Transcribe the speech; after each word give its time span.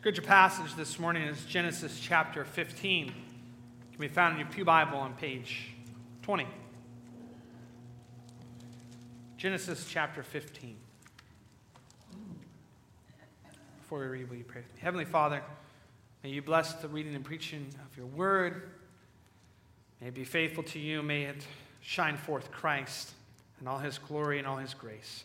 Scripture 0.00 0.22
passage 0.22 0.74
this 0.76 0.98
morning 0.98 1.24
is 1.24 1.44
Genesis 1.44 2.00
chapter 2.00 2.42
15. 2.42 3.08
It 3.08 3.12
can 3.92 4.00
be 4.00 4.08
found 4.08 4.32
in 4.32 4.40
your 4.40 4.48
Pew 4.48 4.64
Bible 4.64 4.96
on 4.96 5.12
page 5.12 5.74
20. 6.22 6.46
Genesis 9.36 9.86
chapter 9.86 10.22
15. 10.22 10.74
Before 13.82 13.98
we 13.98 14.06
read, 14.06 14.30
will 14.30 14.38
you 14.38 14.44
pray? 14.44 14.62
Heavenly 14.78 15.04
Father, 15.04 15.42
may 16.24 16.30
you 16.30 16.40
bless 16.40 16.72
the 16.72 16.88
reading 16.88 17.14
and 17.14 17.22
preaching 17.22 17.66
of 17.86 17.94
your 17.94 18.06
word. 18.06 18.70
May 20.00 20.08
it 20.08 20.14
be 20.14 20.24
faithful 20.24 20.62
to 20.62 20.78
you. 20.78 21.02
May 21.02 21.24
it 21.24 21.44
shine 21.82 22.16
forth 22.16 22.50
Christ 22.50 23.10
and 23.58 23.68
all 23.68 23.76
his 23.76 23.98
glory 23.98 24.38
and 24.38 24.46
all 24.46 24.56
his 24.56 24.72
grace. 24.72 25.24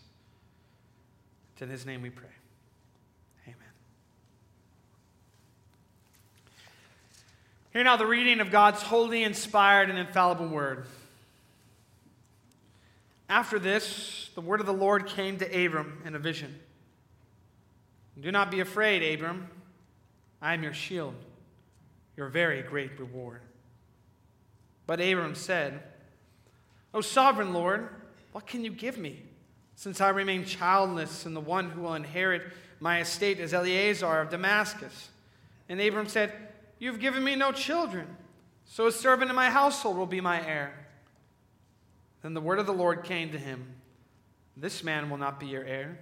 It's 1.54 1.62
in 1.62 1.70
his 1.70 1.86
name 1.86 2.02
we 2.02 2.10
pray. 2.10 2.28
Hear 7.76 7.84
now 7.84 7.98
the 7.98 8.08
reading 8.08 8.40
of 8.40 8.52
God's 8.52 8.82
holy, 8.82 9.22
inspired, 9.24 9.90
and 9.90 10.00
infallible 10.00 10.48
word. 10.48 10.86
After 13.28 13.60
this, 13.60 14.30
the 14.34 14.40
word 14.40 14.62
of 14.62 14.66
the 14.66 14.72
Lord 14.72 15.08
came 15.08 15.38
to 15.40 15.66
Abram 15.66 16.02
in 16.06 16.16
a 16.16 16.20
vision. 16.20 16.58
Do 18.18 18.32
not 18.32 18.50
be 18.50 18.62
afraid, 18.62 19.04
Abram. 19.04 19.50
I 20.42 20.54
am 20.54 20.64
your 20.64 20.74
shield, 20.74 21.16
your 22.16 22.30
very 22.30 22.62
great 22.62 22.98
reward. 22.98 23.42
But 24.88 25.02
Abram 25.02 25.36
said, 25.36 25.84
O 26.94 27.02
sovereign 27.02 27.54
Lord, 27.54 27.90
what 28.32 28.48
can 28.48 28.64
you 28.64 28.72
give 28.72 28.98
me, 28.98 29.22
since 29.76 30.00
I 30.00 30.12
remain 30.12 30.46
childless, 30.46 31.26
and 31.26 31.36
the 31.36 31.42
one 31.42 31.72
who 31.72 31.82
will 31.82 31.96
inherit 31.96 32.44
my 32.80 33.02
estate 33.02 33.42
is 33.42 33.54
Eliezer 33.54 34.22
of 34.22 34.30
Damascus? 34.30 35.10
And 35.68 35.82
Abram 35.82 36.08
said, 36.08 36.32
You've 36.78 37.00
given 37.00 37.24
me 37.24 37.36
no 37.36 37.52
children, 37.52 38.08
so 38.66 38.88
a 38.88 38.92
servant 38.92 39.30
in 39.30 39.36
my 39.36 39.50
household 39.50 39.98
will 39.98 40.06
be 40.06 40.22
my 40.22 40.46
heir. 40.46 40.74
Then 42.22 42.34
the 42.34 42.42
word 42.42 42.60
of 42.60 42.66
the 42.66 42.74
Lord 42.74 43.04
came 43.04 43.32
to 43.32 43.38
him 43.38 43.76
This 44.58 44.84
man 44.84 45.10
will 45.10 45.18
not 45.18 45.40
be 45.40 45.48
your 45.48 45.64
heir, 45.64 46.00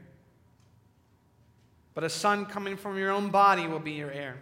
but 1.94 2.04
a 2.04 2.10
son 2.10 2.46
coming 2.46 2.78
from 2.78 2.98
your 2.98 3.12
own 3.12 3.30
body 3.30 3.68
will 3.68 3.80
be 3.80 3.92
your 3.92 4.12
heir. 4.12 4.38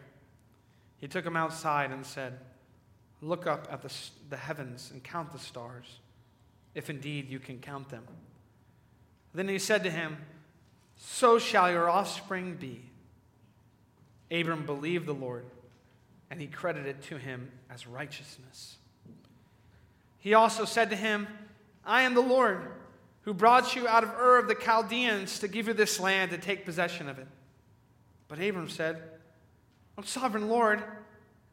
He 0.98 1.08
took 1.08 1.26
him 1.26 1.36
outside 1.36 1.92
and 1.92 2.06
said, 2.06 2.38
Look 3.22 3.46
up 3.46 3.68
at 3.72 3.82
the, 3.82 3.94
the 4.30 4.38
heavens 4.38 4.90
and 4.92 5.04
count 5.04 5.32
the 5.32 5.40
stars, 5.40 6.00
if 6.76 6.90
indeed 6.90 7.30
you 7.30 7.40
can 7.40 7.60
count 7.60 7.90
them. 7.90 8.04
Then 9.34 9.48
he 9.48 9.60
said 9.60 9.84
to 9.84 9.92
him, 9.92 10.18
So 10.96 11.40
shall 11.40 11.72
your 11.72 11.90
offspring 11.90 12.56
be. 12.56 12.84
Abram 14.32 14.66
believed 14.66 15.08
the 15.08 15.14
Lord 15.14 15.46
and 16.32 16.40
he 16.40 16.48
credited 16.48 17.02
to 17.04 17.18
him 17.18 17.52
as 17.70 17.86
righteousness. 17.86 18.78
He 20.18 20.34
also 20.34 20.64
said 20.64 20.90
to 20.92 20.96
him, 20.96 21.28
I 21.86 22.04
am 22.04 22.14
the 22.14 22.22
Lord 22.22 22.72
who 23.24 23.34
brought 23.34 23.76
you 23.76 23.86
out 23.86 24.04
of 24.04 24.12
Ur 24.12 24.40
of 24.40 24.48
the 24.48 24.56
Chaldeans 24.56 25.40
to 25.40 25.50
give 25.50 25.68
you 25.68 25.74
this 25.74 26.00
land 26.00 26.32
to 26.32 26.38
take 26.38 26.64
possession 26.64 27.10
of 27.10 27.20
it. 27.20 27.28
But 28.30 28.40
Abram 28.40 28.70
said, 28.70 29.02
O 29.98 30.04
sovereign 30.04 30.48
Lord, 30.48 30.82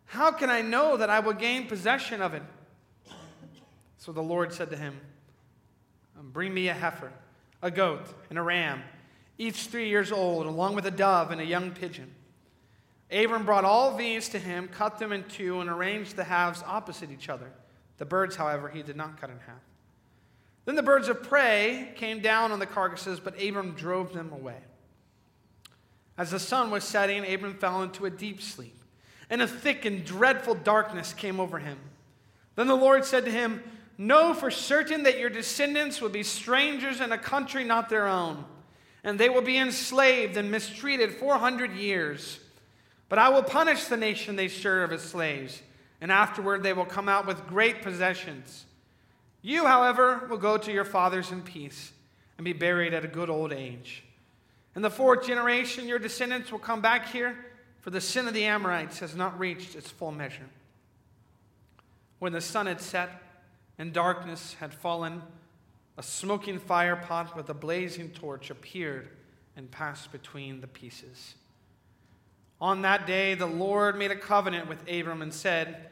how 0.06 0.30
can 0.30 0.48
I 0.48 0.62
know 0.62 0.96
that 0.96 1.10
I 1.10 1.18
will 1.20 1.32
gain 1.32 1.66
possession 1.66 2.22
of 2.22 2.32
it? 2.32 2.42
So 3.98 4.12
the 4.12 4.22
Lord 4.22 4.52
said 4.52 4.70
to 4.70 4.76
him, 4.76 4.94
um, 6.16 6.30
Bring 6.30 6.54
me 6.54 6.68
a 6.68 6.74
heifer, 6.74 7.12
a 7.62 7.70
goat, 7.70 8.06
and 8.30 8.38
a 8.38 8.42
ram, 8.42 8.82
each 9.38 9.66
three 9.66 9.88
years 9.88 10.12
old, 10.12 10.46
along 10.46 10.76
with 10.76 10.86
a 10.86 10.90
dove 10.92 11.32
and 11.32 11.40
a 11.40 11.44
young 11.44 11.72
pigeon. 11.72 12.14
Abram 13.10 13.44
brought 13.44 13.64
all 13.64 13.96
these 13.96 14.28
to 14.30 14.38
him, 14.38 14.68
cut 14.68 14.98
them 14.98 15.12
in 15.12 15.24
two, 15.24 15.60
and 15.60 15.70
arranged 15.70 16.16
the 16.16 16.24
halves 16.24 16.62
opposite 16.66 17.10
each 17.10 17.28
other. 17.28 17.50
The 17.96 18.04
birds, 18.04 18.36
however, 18.36 18.68
he 18.68 18.82
did 18.82 18.96
not 18.96 19.20
cut 19.20 19.30
in 19.30 19.38
half. 19.38 19.62
Then 20.66 20.74
the 20.74 20.82
birds 20.82 21.08
of 21.08 21.22
prey 21.22 21.92
came 21.96 22.20
down 22.20 22.52
on 22.52 22.58
the 22.58 22.66
carcasses, 22.66 23.20
but 23.20 23.42
Abram 23.42 23.72
drove 23.72 24.12
them 24.12 24.32
away. 24.32 24.58
As 26.18 26.30
the 26.30 26.38
sun 26.38 26.70
was 26.70 26.84
setting, 26.84 27.24
Abram 27.24 27.54
fell 27.54 27.82
into 27.82 28.04
a 28.04 28.10
deep 28.10 28.42
sleep, 28.42 28.76
and 29.30 29.40
a 29.40 29.48
thick 29.48 29.86
and 29.86 30.04
dreadful 30.04 30.54
darkness 30.54 31.14
came 31.14 31.40
over 31.40 31.58
him. 31.58 31.78
Then 32.56 32.66
the 32.66 32.74
Lord 32.74 33.04
said 33.04 33.24
to 33.24 33.30
him, 33.30 33.62
Know 33.96 34.34
for 34.34 34.50
certain 34.50 35.04
that 35.04 35.18
your 35.18 35.30
descendants 35.30 36.00
will 36.00 36.08
be 36.08 36.22
strangers 36.22 37.00
in 37.00 37.12
a 37.12 37.18
country 37.18 37.64
not 37.64 37.88
their 37.88 38.06
own, 38.06 38.44
and 39.02 39.18
they 39.18 39.28
will 39.28 39.42
be 39.42 39.56
enslaved 39.56 40.36
and 40.36 40.50
mistreated 40.50 41.14
400 41.14 41.72
years. 41.72 42.40
But 43.08 43.18
I 43.18 43.28
will 43.30 43.42
punish 43.42 43.84
the 43.84 43.96
nation 43.96 44.36
they 44.36 44.48
serve 44.48 44.92
as 44.92 45.02
slaves, 45.02 45.62
and 46.00 46.12
afterward 46.12 46.62
they 46.62 46.72
will 46.72 46.84
come 46.84 47.08
out 47.08 47.26
with 47.26 47.46
great 47.46 47.82
possessions. 47.82 48.66
You, 49.40 49.66
however, 49.66 50.26
will 50.28 50.36
go 50.36 50.58
to 50.58 50.72
your 50.72 50.84
fathers 50.84 51.32
in 51.32 51.42
peace 51.42 51.92
and 52.36 52.44
be 52.44 52.52
buried 52.52 52.94
at 52.94 53.04
a 53.04 53.08
good 53.08 53.30
old 53.30 53.52
age. 53.52 54.04
In 54.76 54.82
the 54.82 54.90
fourth 54.90 55.26
generation, 55.26 55.88
your 55.88 55.98
descendants 55.98 56.52
will 56.52 56.58
come 56.58 56.80
back 56.80 57.08
here, 57.08 57.36
for 57.80 57.90
the 57.90 58.00
sin 58.00 58.28
of 58.28 58.34
the 58.34 58.44
Amorites 58.44 58.98
has 58.98 59.16
not 59.16 59.38
reached 59.38 59.74
its 59.74 59.90
full 59.90 60.12
measure. 60.12 60.48
When 62.18 62.32
the 62.32 62.40
sun 62.40 62.66
had 62.66 62.80
set 62.80 63.10
and 63.78 63.92
darkness 63.92 64.54
had 64.60 64.74
fallen, 64.74 65.22
a 65.96 66.02
smoking 66.02 66.58
fire 66.58 66.96
pot 66.96 67.36
with 67.36 67.48
a 67.48 67.54
blazing 67.54 68.10
torch 68.10 68.50
appeared 68.50 69.08
and 69.56 69.70
passed 69.70 70.12
between 70.12 70.60
the 70.60 70.66
pieces. 70.66 71.34
On 72.60 72.82
that 72.82 73.06
day, 73.06 73.34
the 73.34 73.46
Lord 73.46 73.96
made 73.96 74.10
a 74.10 74.16
covenant 74.16 74.68
with 74.68 74.82
Abram 74.88 75.22
and 75.22 75.32
said, 75.32 75.90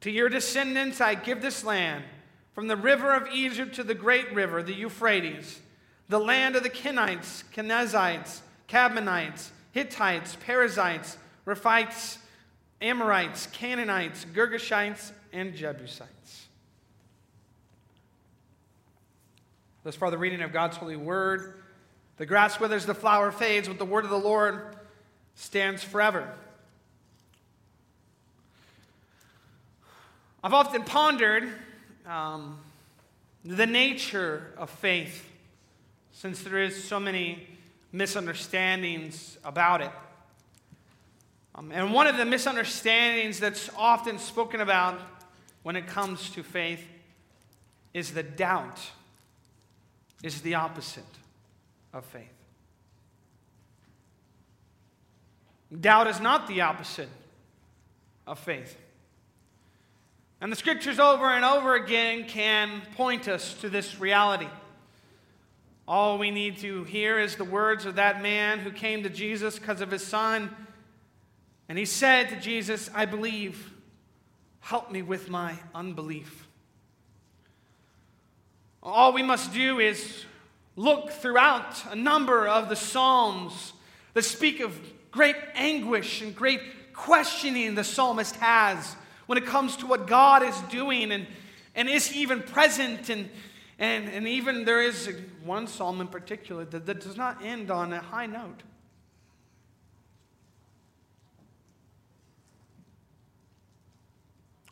To 0.00 0.10
your 0.10 0.28
descendants 0.28 1.00
I 1.00 1.14
give 1.14 1.40
this 1.40 1.62
land, 1.62 2.04
from 2.52 2.66
the 2.66 2.76
river 2.76 3.14
of 3.14 3.28
Egypt 3.32 3.76
to 3.76 3.84
the 3.84 3.94
great 3.94 4.32
river, 4.34 4.62
the 4.62 4.74
Euphrates, 4.74 5.60
the 6.08 6.18
land 6.18 6.56
of 6.56 6.64
the 6.64 6.70
Kenites, 6.70 7.44
Kenizzites, 7.54 8.40
Kadmonites, 8.68 9.50
Hittites, 9.72 10.36
Perizzites, 10.44 11.16
Rephaites, 11.46 12.18
Amorites, 12.80 13.46
Canaanites, 13.52 14.26
Girgashites, 14.34 15.12
and 15.32 15.54
Jebusites. 15.54 16.48
Thus 19.84 19.94
far, 19.94 20.10
the 20.10 20.18
reading 20.18 20.42
of 20.42 20.52
God's 20.52 20.76
holy 20.76 20.96
word. 20.96 21.62
The 22.16 22.26
grass 22.26 22.60
withers, 22.60 22.84
the 22.84 22.94
flower 22.94 23.32
fades, 23.32 23.68
but 23.68 23.78
the 23.78 23.86
word 23.86 24.04
of 24.04 24.10
the 24.10 24.18
Lord 24.18 24.76
stands 25.40 25.82
forever. 25.82 26.28
I've 30.44 30.52
often 30.52 30.84
pondered 30.84 31.48
um, 32.06 32.58
the 33.42 33.66
nature 33.66 34.52
of 34.58 34.68
faith 34.68 35.26
since 36.12 36.42
there 36.42 36.58
is 36.58 36.84
so 36.84 37.00
many 37.00 37.48
misunderstandings 37.90 39.38
about 39.42 39.80
it. 39.80 39.90
Um, 41.54 41.72
and 41.72 41.94
one 41.94 42.06
of 42.06 42.18
the 42.18 42.26
misunderstandings 42.26 43.40
that's 43.40 43.70
often 43.78 44.18
spoken 44.18 44.60
about 44.60 45.00
when 45.62 45.74
it 45.74 45.86
comes 45.86 46.28
to 46.30 46.42
faith 46.42 46.86
is 47.94 48.12
the 48.12 48.22
doubt 48.22 48.78
is 50.22 50.42
the 50.42 50.54
opposite 50.54 51.02
of 51.94 52.04
faith. 52.04 52.39
Doubt 55.78 56.08
is 56.08 56.20
not 56.20 56.48
the 56.48 56.62
opposite 56.62 57.08
of 58.26 58.38
faith. 58.38 58.76
And 60.40 60.50
the 60.50 60.56
scriptures 60.56 60.98
over 60.98 61.26
and 61.26 61.44
over 61.44 61.74
again 61.74 62.24
can 62.24 62.82
point 62.96 63.28
us 63.28 63.54
to 63.60 63.68
this 63.68 64.00
reality. 64.00 64.48
All 65.86 66.18
we 66.18 66.30
need 66.30 66.58
to 66.58 66.84
hear 66.84 67.18
is 67.18 67.36
the 67.36 67.44
words 67.44 67.84
of 67.84 67.96
that 67.96 68.22
man 68.22 68.58
who 68.60 68.70
came 68.70 69.02
to 69.02 69.10
Jesus 69.10 69.58
because 69.58 69.80
of 69.80 69.90
his 69.90 70.06
son. 70.06 70.54
And 71.68 71.76
he 71.76 71.84
said 71.84 72.30
to 72.30 72.40
Jesus, 72.40 72.90
I 72.94 73.04
believe, 73.04 73.72
help 74.60 74.90
me 74.90 75.02
with 75.02 75.28
my 75.28 75.56
unbelief. 75.74 76.48
All 78.82 79.12
we 79.12 79.22
must 79.22 79.52
do 79.52 79.78
is 79.78 80.24
look 80.74 81.10
throughout 81.10 81.84
a 81.92 81.96
number 81.96 82.48
of 82.48 82.68
the 82.68 82.76
Psalms 82.76 83.72
that 84.14 84.22
speak 84.22 84.60
of 84.60 84.78
great 85.10 85.36
anguish 85.54 86.22
and 86.22 86.34
great 86.34 86.60
questioning 86.92 87.74
the 87.74 87.84
psalmist 87.84 88.36
has 88.36 88.96
when 89.26 89.38
it 89.38 89.46
comes 89.46 89.76
to 89.76 89.86
what 89.86 90.06
God 90.06 90.42
is 90.42 90.58
doing 90.70 91.12
and, 91.12 91.26
and 91.74 91.88
is 91.88 92.06
he 92.06 92.22
even 92.22 92.42
present 92.42 93.08
and, 93.08 93.28
and, 93.78 94.08
and 94.08 94.28
even 94.28 94.64
there 94.64 94.82
is 94.82 95.10
one 95.44 95.66
psalm 95.66 96.00
in 96.00 96.08
particular 96.08 96.64
that, 96.66 96.86
that 96.86 97.00
does 97.00 97.16
not 97.16 97.42
end 97.42 97.70
on 97.70 97.92
a 97.92 98.00
high 98.00 98.26
note. 98.26 98.62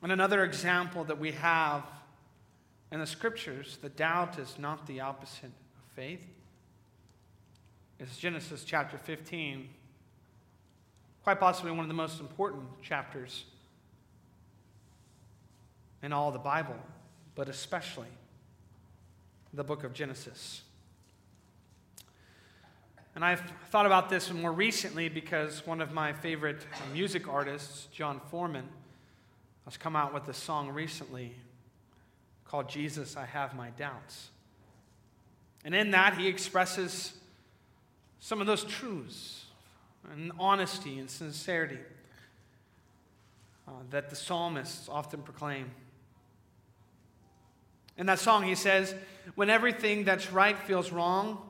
And 0.02 0.12
another 0.12 0.44
example 0.44 1.05
that 1.05 1.19
we 1.19 1.32
have 1.32 1.85
in 2.93 3.00
the 3.00 3.06
scriptures, 3.06 3.79
the 3.82 3.88
doubt 3.88 4.38
is 4.38 4.58
not 4.58 4.87
the 4.87 5.00
opposite 5.00 5.44
of 5.46 5.93
faith, 5.94 6.26
is 7.99 8.17
Genesis 8.17 8.64
chapter 8.64 8.96
15, 8.96 9.69
quite 11.28 11.40
possibly 11.40 11.70
one 11.70 11.80
of 11.80 11.88
the 11.88 11.92
most 11.92 12.20
important 12.20 12.64
chapters 12.80 13.44
in 16.02 16.10
all 16.10 16.30
the 16.30 16.38
Bible, 16.38 16.78
but 17.34 17.50
especially 17.50 18.06
the 19.52 19.62
book 19.62 19.84
of 19.84 19.92
Genesis. 19.92 20.62
And 23.14 23.22
I've 23.22 23.42
thought 23.69 23.84
about 23.84 24.08
this 24.08 24.32
more 24.32 24.50
recently 24.50 25.10
because 25.10 25.66
one 25.66 25.82
of 25.82 25.92
my 25.92 26.14
favorite 26.14 26.66
music 26.94 27.28
artists, 27.28 27.88
Jon 27.92 28.22
Foreman, 28.30 28.66
has 29.66 29.76
come 29.76 29.96
out 29.96 30.14
with 30.14 30.26
a 30.28 30.34
song 30.34 30.70
recently 30.70 31.34
called 32.46 32.70
Jesus, 32.70 33.19
I 33.19 33.26
Have 33.26 33.54
My 33.54 33.69
Doubts. 33.76 34.30
And 35.62 35.75
in 35.75 35.90
that, 35.90 36.16
he 36.16 36.26
expresses 36.26 37.12
some 38.19 38.40
of 38.40 38.46
those 38.46 38.64
truths 38.64 39.44
and 40.12 40.32
honesty 40.38 40.99
and 40.99 41.10
sincerity 41.10 41.78
uh, 43.66 43.72
that 43.90 44.10
the 44.10 44.16
psalmists 44.16 44.88
often 44.88 45.22
proclaim. 45.22 45.70
In 47.96 48.06
that 48.06 48.19
song, 48.19 48.44
he 48.44 48.55
says, 48.55 48.94
When 49.34 49.50
everything 49.50 50.05
that's 50.05 50.32
right 50.32 50.58
feels 50.58 50.93
wrong, 50.93 51.43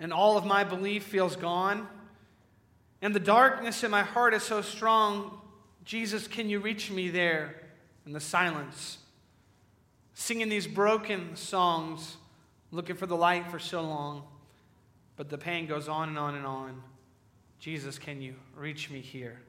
and 0.00 0.12
all 0.12 0.36
of 0.36 0.46
my 0.46 0.64
belief 0.64 1.04
feels 1.04 1.36
gone, 1.36 1.86
and 3.02 3.14
the 3.14 3.20
darkness 3.20 3.82
in 3.82 3.90
my 3.90 4.02
heart 4.02 4.32
is 4.32 4.42
so 4.42 4.62
strong, 4.62 5.38
Jesus, 5.84 6.28
can 6.28 6.48
you 6.48 6.60
reach 6.60 6.90
me 6.90 7.10
there 7.10 7.56
in 8.06 8.12
the 8.12 8.20
silence? 8.20 8.98
Singing 10.14 10.48
these 10.48 10.68
broken 10.68 11.34
songs, 11.34 12.16
looking 12.70 12.94
for 12.94 13.06
the 13.06 13.16
light 13.16 13.50
for 13.50 13.58
so 13.58 13.82
long, 13.82 14.22
but 15.16 15.28
the 15.28 15.38
pain 15.38 15.66
goes 15.66 15.88
on 15.88 16.08
and 16.08 16.18
on 16.18 16.36
and 16.36 16.46
on. 16.46 16.82
Jesus, 17.62 17.96
can 17.96 18.20
you 18.20 18.34
reach 18.56 18.90
me 18.90 18.98
here 18.98 19.40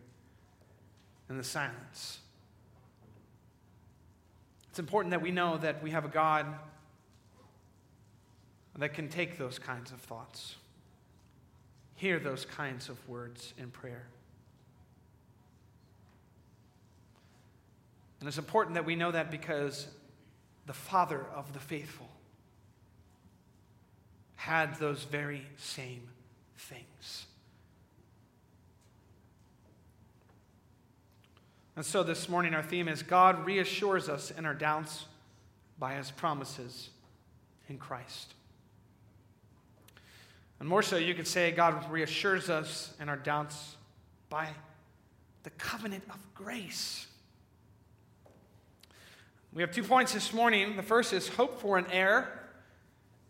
in 1.31 1.35
the 1.35 1.43
silence? 1.43 2.19
It's 4.69 4.77
important 4.77 5.09
that 5.13 5.21
we 5.23 5.31
know 5.31 5.57
that 5.57 5.81
we 5.81 5.89
have 5.89 6.05
a 6.05 6.09
God 6.09 6.45
that 8.77 8.93
can 8.93 9.09
take 9.09 9.39
those 9.39 9.57
kinds 9.57 9.91
of 9.91 9.99
thoughts, 9.99 10.57
hear 11.95 12.19
those 12.19 12.45
kinds 12.45 12.87
of 12.87 13.09
words 13.09 13.55
in 13.57 13.71
prayer. 13.71 14.05
And 18.19 18.27
it's 18.27 18.37
important 18.37 18.75
that 18.75 18.85
we 18.85 18.95
know 18.95 19.09
that 19.09 19.31
because 19.31 19.87
the 20.67 20.73
Father 20.73 21.25
of 21.33 21.51
the 21.53 21.59
faithful 21.59 22.09
had 24.35 24.75
those 24.75 25.03
very 25.03 25.47
same 25.57 26.09
things. 26.55 27.25
And 31.75 31.85
so 31.85 32.03
this 32.03 32.29
morning, 32.29 32.53
our 32.53 32.61
theme 32.61 32.87
is 32.87 33.01
God 33.01 33.45
reassures 33.45 34.07
us 34.07 34.31
in 34.31 34.45
our 34.45 34.53
doubts 34.53 35.05
by 35.79 35.95
his 35.95 36.11
promises 36.11 36.89
in 37.67 37.77
Christ. 37.77 38.35
And 40.59 40.69
more 40.69 40.83
so, 40.83 40.97
you 40.97 41.15
could 41.15 41.27
say 41.27 41.51
God 41.51 41.89
reassures 41.91 42.49
us 42.49 42.93
in 43.01 43.09
our 43.09 43.17
doubts 43.17 43.75
by 44.29 44.49
the 45.43 45.49
covenant 45.51 46.03
of 46.09 46.17
grace. 46.35 47.07
We 49.51 49.61
have 49.61 49.71
two 49.71 49.83
points 49.83 50.13
this 50.13 50.31
morning. 50.31 50.75
The 50.75 50.83
first 50.83 51.11
is 51.11 51.27
hope 51.27 51.59
for 51.59 51.77
an 51.77 51.85
heir, 51.91 52.39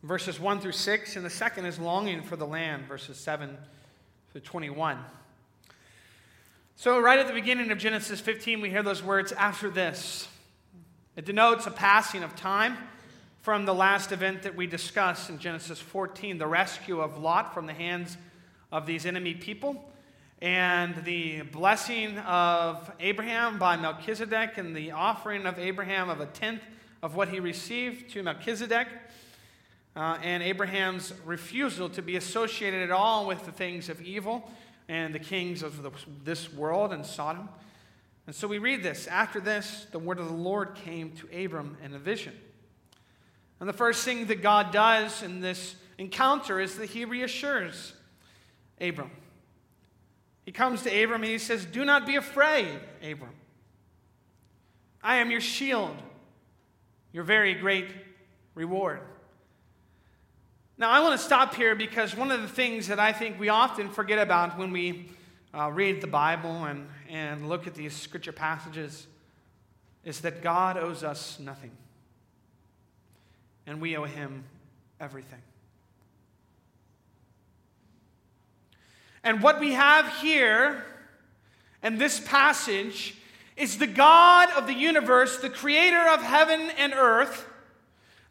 verses 0.03 0.39
1 0.39 0.59
through 0.59 0.73
6, 0.73 1.15
and 1.15 1.25
the 1.25 1.29
second 1.29 1.65
is 1.65 1.79
longing 1.79 2.21
for 2.21 2.35
the 2.35 2.45
land, 2.45 2.85
verses 2.87 3.17
7 3.17 3.57
through 4.31 4.41
21. 4.41 4.99
So, 6.75 6.99
right 6.99 7.19
at 7.19 7.27
the 7.27 7.33
beginning 7.33 7.69
of 7.71 7.77
Genesis 7.77 8.19
15, 8.19 8.59
we 8.59 8.69
hear 8.71 8.81
those 8.81 9.03
words, 9.03 9.31
after 9.31 9.69
this. 9.69 10.27
It 11.15 11.23
denotes 11.23 11.67
a 11.67 11.71
passing 11.71 12.23
of 12.23 12.35
time 12.35 12.77
from 13.41 13.65
the 13.65 13.75
last 13.75 14.11
event 14.11 14.41
that 14.41 14.55
we 14.55 14.65
discussed 14.65 15.29
in 15.29 15.37
Genesis 15.37 15.79
14, 15.79 16.39
the 16.39 16.47
rescue 16.47 16.99
of 16.99 17.19
Lot 17.19 17.53
from 17.53 17.67
the 17.67 17.73
hands 17.73 18.17
of 18.71 18.87
these 18.87 19.05
enemy 19.05 19.35
people, 19.35 19.85
and 20.41 20.95
the 21.05 21.43
blessing 21.43 22.17
of 22.17 22.91
Abraham 22.99 23.59
by 23.59 23.77
Melchizedek, 23.77 24.57
and 24.57 24.75
the 24.75 24.91
offering 24.91 25.45
of 25.45 25.59
Abraham 25.59 26.09
of 26.09 26.21
a 26.21 26.25
tenth 26.25 26.63
of 27.03 27.15
what 27.15 27.29
he 27.29 27.39
received 27.39 28.09
to 28.13 28.23
Melchizedek, 28.23 28.87
uh, 29.95 30.17
and 30.23 30.41
Abraham's 30.41 31.13
refusal 31.23 31.87
to 31.89 32.01
be 32.01 32.15
associated 32.15 32.81
at 32.81 32.91
all 32.91 33.27
with 33.27 33.45
the 33.45 33.51
things 33.51 33.89
of 33.89 34.01
evil 34.01 34.51
and 34.87 35.13
the 35.13 35.19
kings 35.19 35.63
of 35.63 35.81
the, 35.81 35.91
this 36.23 36.51
world 36.51 36.91
and 36.93 37.05
Sodom. 37.05 37.49
And 38.25 38.35
so 38.35 38.47
we 38.47 38.57
read 38.57 38.83
this. 38.83 39.07
After 39.07 39.39
this, 39.39 39.87
the 39.91 39.99
word 39.99 40.19
of 40.19 40.27
the 40.27 40.33
Lord 40.33 40.75
came 40.75 41.11
to 41.17 41.45
Abram 41.45 41.77
in 41.83 41.93
a 41.93 41.99
vision. 41.99 42.33
And 43.59 43.67
the 43.67 43.73
first 43.73 44.03
thing 44.03 44.27
that 44.27 44.41
God 44.41 44.71
does 44.71 45.23
in 45.23 45.41
this 45.41 45.75
encounter 45.97 46.59
is 46.59 46.75
that 46.77 46.89
he 46.89 47.05
reassures 47.05 47.93
Abram. 48.81 49.11
He 50.45 50.51
comes 50.51 50.83
to 50.83 51.03
Abram 51.03 51.23
and 51.23 51.31
he 51.31 51.37
says, 51.37 51.65
Do 51.65 51.85
not 51.85 52.05
be 52.05 52.15
afraid, 52.15 52.79
Abram. 53.01 53.31
I 55.01 55.17
am 55.17 55.31
your 55.31 55.41
shield, 55.41 55.95
your 57.11 57.23
very 57.23 57.53
great 57.53 57.87
reward. 58.55 59.01
Now, 60.83 60.91
I 60.91 60.99
want 60.99 61.17
to 61.17 61.25
stop 61.25 61.55
here 61.55 61.75
because 61.75 62.13
one 62.13 62.29
of 62.29 62.41
the 62.41 62.47
things 62.49 62.89
that 62.89 62.99
I 62.99 63.13
think 63.13 63.39
we 63.39 63.47
often 63.47 63.87
forget 63.87 64.19
about 64.19 64.57
when 64.57 64.71
we 64.71 65.07
uh, 65.53 65.71
read 65.71 66.01
the 66.01 66.07
Bible 66.07 66.65
and, 66.65 66.89
and 67.07 67.47
look 67.47 67.67
at 67.67 67.73
these 67.73 67.93
scripture 67.93 68.33
passages 68.33 69.07
is 70.03 70.19
that 70.19 70.41
God 70.41 70.75
owes 70.75 71.01
us 71.01 71.39
nothing, 71.39 71.71
and 73.65 73.79
we 73.79 73.95
owe 73.95 74.03
Him 74.03 74.43
everything. 74.99 75.39
And 79.23 79.41
what 79.41 79.61
we 79.61 79.71
have 79.71 80.17
here 80.17 80.83
in 81.81 81.97
this 81.97 82.19
passage 82.19 83.15
is 83.55 83.77
the 83.77 83.87
God 83.87 84.49
of 84.57 84.67
the 84.67 84.73
universe, 84.73 85.37
the 85.37 85.49
creator 85.49 86.09
of 86.09 86.21
heaven 86.21 86.59
and 86.77 86.91
earth, 86.93 87.47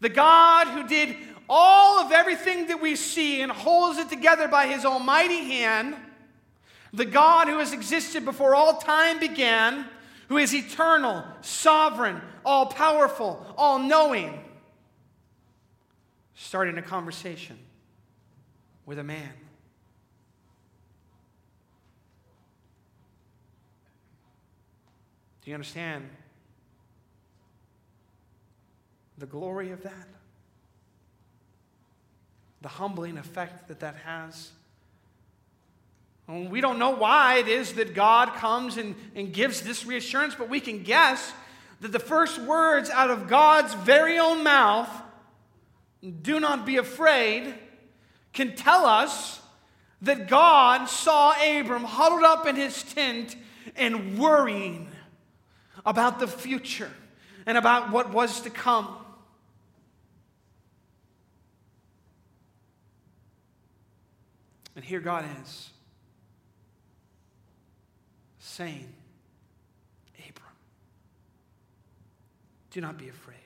the 0.00 0.10
God 0.10 0.66
who 0.66 0.87
did 0.87 1.16
all 1.48 2.00
of 2.00 2.12
everything 2.12 2.68
that 2.68 2.80
we 2.80 2.96
see 2.96 3.42
and 3.42 3.50
holds 3.50 3.99
it 3.99 4.08
together 4.08 4.49
by 4.49 4.66
his 4.66 4.84
almighty 4.84 5.44
hand, 5.44 5.96
the 6.92 7.04
God 7.04 7.49
who 7.49 7.58
has 7.58 7.72
existed 7.72 8.25
before 8.25 8.54
all 8.54 8.78
time 8.78 9.18
began, 9.18 9.87
who 10.28 10.38
is 10.38 10.54
eternal, 10.54 11.25
sovereign, 11.40 12.20
all 12.44 12.66
powerful, 12.66 13.44
all 13.56 13.78
knowing, 13.78 14.38
starting 16.34 16.78
a 16.78 16.82
conversation 16.82 17.58
with 18.84 18.99
a 18.99 19.04
man. 19.04 19.32
Do 25.42 25.50
you 25.50 25.54
understand 25.54 26.08
the 29.18 29.26
glory 29.26 29.72
of 29.72 29.82
that? 29.82 30.08
The 32.62 32.69
humbling 32.69 33.19
effect 33.19 33.69
that 33.69 33.81
that 33.81 33.97
has. 33.97 34.52
And 36.28 36.50
we 36.50 36.61
don't 36.61 36.78
know 36.78 36.90
why 36.90 37.38
it 37.38 37.49
is 37.49 37.75
that 37.75 37.95
God 37.95 38.35
comes 38.35 38.76
and, 38.76 38.95
and 39.14 39.33
gives 39.33 39.62
this 39.62 39.85
reassurance, 39.85 40.35
but 40.35 40.49
we 40.49 40.61
can 40.61 40.83
guess 40.83 41.33
that 41.81 41.92
the 41.92 41.99
first 41.99 42.40
words 42.40 42.88
out 42.90 43.11
of 43.11 43.28
God's 43.28 43.75
very 43.75 44.19
own 44.19 44.45
mouth, 44.45 44.88
do 46.23 46.38
not 46.38 46.64
be 46.64 46.76
afraid, 46.76 47.54
can 48.33 48.54
tell 48.54 48.87
us 48.87 49.40
that 50.02 50.28
God 50.28 50.87
saw 50.87 51.33
Abram 51.33 51.85
huddled 51.85 52.23
up 52.23 52.47
in 52.47 52.57
his 52.57 52.83
tent 52.83 53.37
and 53.76 54.19
worrying 54.19 54.88
about 55.85 56.21
the 56.21 56.26
future 56.26 56.90
and 57.47 57.59
about 57.59 57.90
what 57.90 58.12
was 58.12 58.40
to 58.42 58.50
come. 58.50 58.97
And 64.75 64.85
here 64.85 65.00
God 65.00 65.25
is 65.43 65.71
saying, 68.38 68.93
Abram, 70.19 70.55
do 72.71 72.81
not 72.81 72.99
be 72.99 73.09
afraid. 73.09 73.37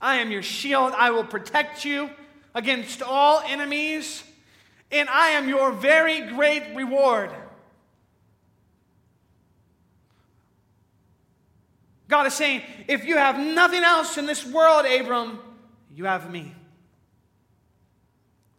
I 0.00 0.16
am 0.16 0.30
your 0.30 0.42
shield. 0.42 0.92
I 0.96 1.10
will 1.10 1.24
protect 1.24 1.84
you 1.84 2.10
against 2.54 3.02
all 3.02 3.40
enemies, 3.46 4.22
and 4.92 5.08
I 5.08 5.30
am 5.30 5.48
your 5.48 5.72
very 5.72 6.20
great 6.20 6.62
reward. 6.74 7.30
God 12.06 12.26
is 12.26 12.34
saying, 12.34 12.62
if 12.86 13.06
you 13.06 13.16
have 13.16 13.38
nothing 13.38 13.82
else 13.82 14.18
in 14.18 14.26
this 14.26 14.44
world, 14.44 14.84
Abram, 14.84 15.38
you 15.94 16.04
have 16.04 16.30
me. 16.30 16.54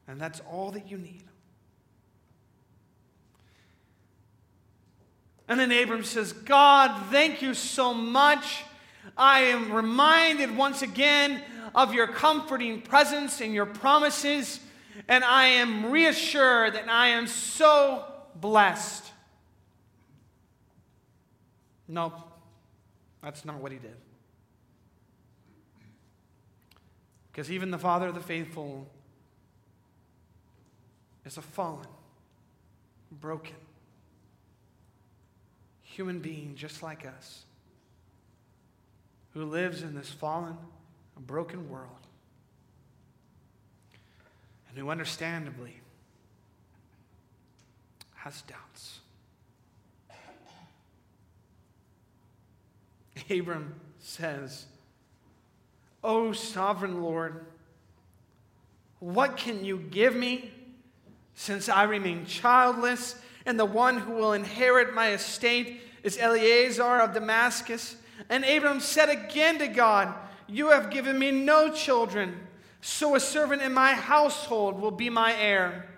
And 0.08 0.20
that's 0.20 0.42
all 0.52 0.72
that 0.72 0.90
you 0.90 0.98
need. 0.98 1.25
And 5.48 5.60
then 5.60 5.72
Abram 5.72 6.04
says, 6.04 6.34
God, 6.34 7.10
thank 7.12 7.42
you 7.42 7.54
so 7.54 7.94
much. 7.94 8.64
I 9.16 9.42
am 9.42 9.72
reminded 9.72 10.56
once 10.58 10.82
again 10.82 11.42
of 11.76 11.94
your 11.94 12.08
comforting 12.08 12.82
presence 12.82 13.42
and 13.42 13.54
your 13.54 13.66
promises, 13.66 14.60
and 15.08 15.24
I 15.24 15.46
am 15.48 15.92
reassured 15.92 16.74
that 16.74 16.90
I 16.90 17.10
am 17.10 17.28
so 17.28 18.06
blessed. 18.36 19.04
Nope, 21.88 22.20
that's 23.22 23.46
not 23.46 23.58
what 23.58 23.72
he 23.72 23.78
did. 23.78 23.96
Because 27.32 27.52
even 27.52 27.70
the 27.70 27.78
father 27.78 28.08
of 28.08 28.16
the 28.16 28.22
faithful 28.22 28.88
is 31.26 31.38
a 31.38 31.42
fallen, 31.42 31.88
broken 33.12 33.56
human 35.96 36.20
being 36.20 36.54
just 36.56 36.84
like 36.84 37.06
us 37.06 37.44
who 39.34 39.46
lives 39.46 39.82
in 39.82 39.96
this 39.96 40.10
fallen, 40.10 40.58
broken 41.26 41.70
world 41.70 41.90
and 44.68 44.78
who 44.78 44.90
understandably 44.90 45.80
has 48.16 48.42
doubts. 48.42 49.00
Abram 53.30 53.76
says, 54.00 54.66
O 56.04 56.34
sovereign 56.34 57.02
Lord, 57.02 57.46
what 59.00 59.38
can 59.38 59.64
you 59.64 59.78
give 59.78 60.14
me 60.14 60.52
since 61.36 61.70
I 61.70 61.84
remain 61.84 62.26
childless 62.26 63.16
and 63.46 63.58
the 63.58 63.66
one 63.66 63.98
who 63.98 64.12
will 64.14 64.34
inherit 64.34 64.94
my 64.94 65.14
estate 65.14 65.82
is 66.06 66.20
Eliezer 66.20 67.02
of 67.02 67.14
Damascus. 67.14 67.96
And 68.30 68.46
Abram 68.46 68.80
said 68.80 69.10
again 69.10 69.58
to 69.58 69.68
God, 69.68 70.14
You 70.48 70.70
have 70.70 70.92
given 70.92 71.18
me 71.18 71.32
no 71.32 71.74
children, 71.74 72.38
so 72.80 73.16
a 73.16 73.20
servant 73.20 73.64
in 73.64 73.74
my 73.74 73.94
household 73.94 74.80
will 74.80 74.92
be 74.92 75.10
my 75.10 75.36
heir. 75.36 75.90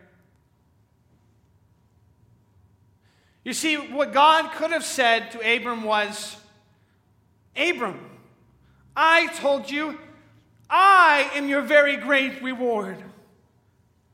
You 3.43 3.53
see, 3.53 3.75
what 3.75 4.13
God 4.13 4.51
could 4.53 4.71
have 4.71 4.85
said 4.85 5.31
to 5.31 5.39
Abram 5.39 5.83
was, 5.83 6.37
Abram, 7.55 7.99
I 8.95 9.27
told 9.35 9.69
you, 9.69 9.99
I 10.69 11.29
am 11.35 11.47
your 11.47 11.61
very 11.61 11.97
great 11.97 12.41
reward. 12.41 12.97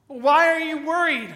Why 0.07 0.49
are 0.49 0.59
you 0.59 0.85
worried? 0.85 1.33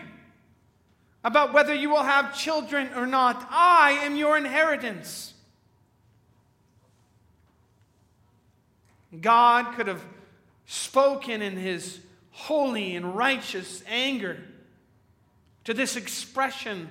About 1.28 1.52
whether 1.52 1.74
you 1.74 1.90
will 1.90 2.04
have 2.04 2.34
children 2.34 2.90
or 2.96 3.06
not. 3.06 3.46
I 3.52 4.00
am 4.04 4.16
your 4.16 4.38
inheritance. 4.38 5.34
God 9.20 9.76
could 9.76 9.88
have 9.88 10.02
spoken 10.68 11.42
in 11.42 11.58
his 11.58 12.00
holy 12.32 12.96
and 12.96 13.14
righteous 13.14 13.84
anger 13.88 14.42
to 15.66 15.74
this 15.74 15.98
expression 15.98 16.88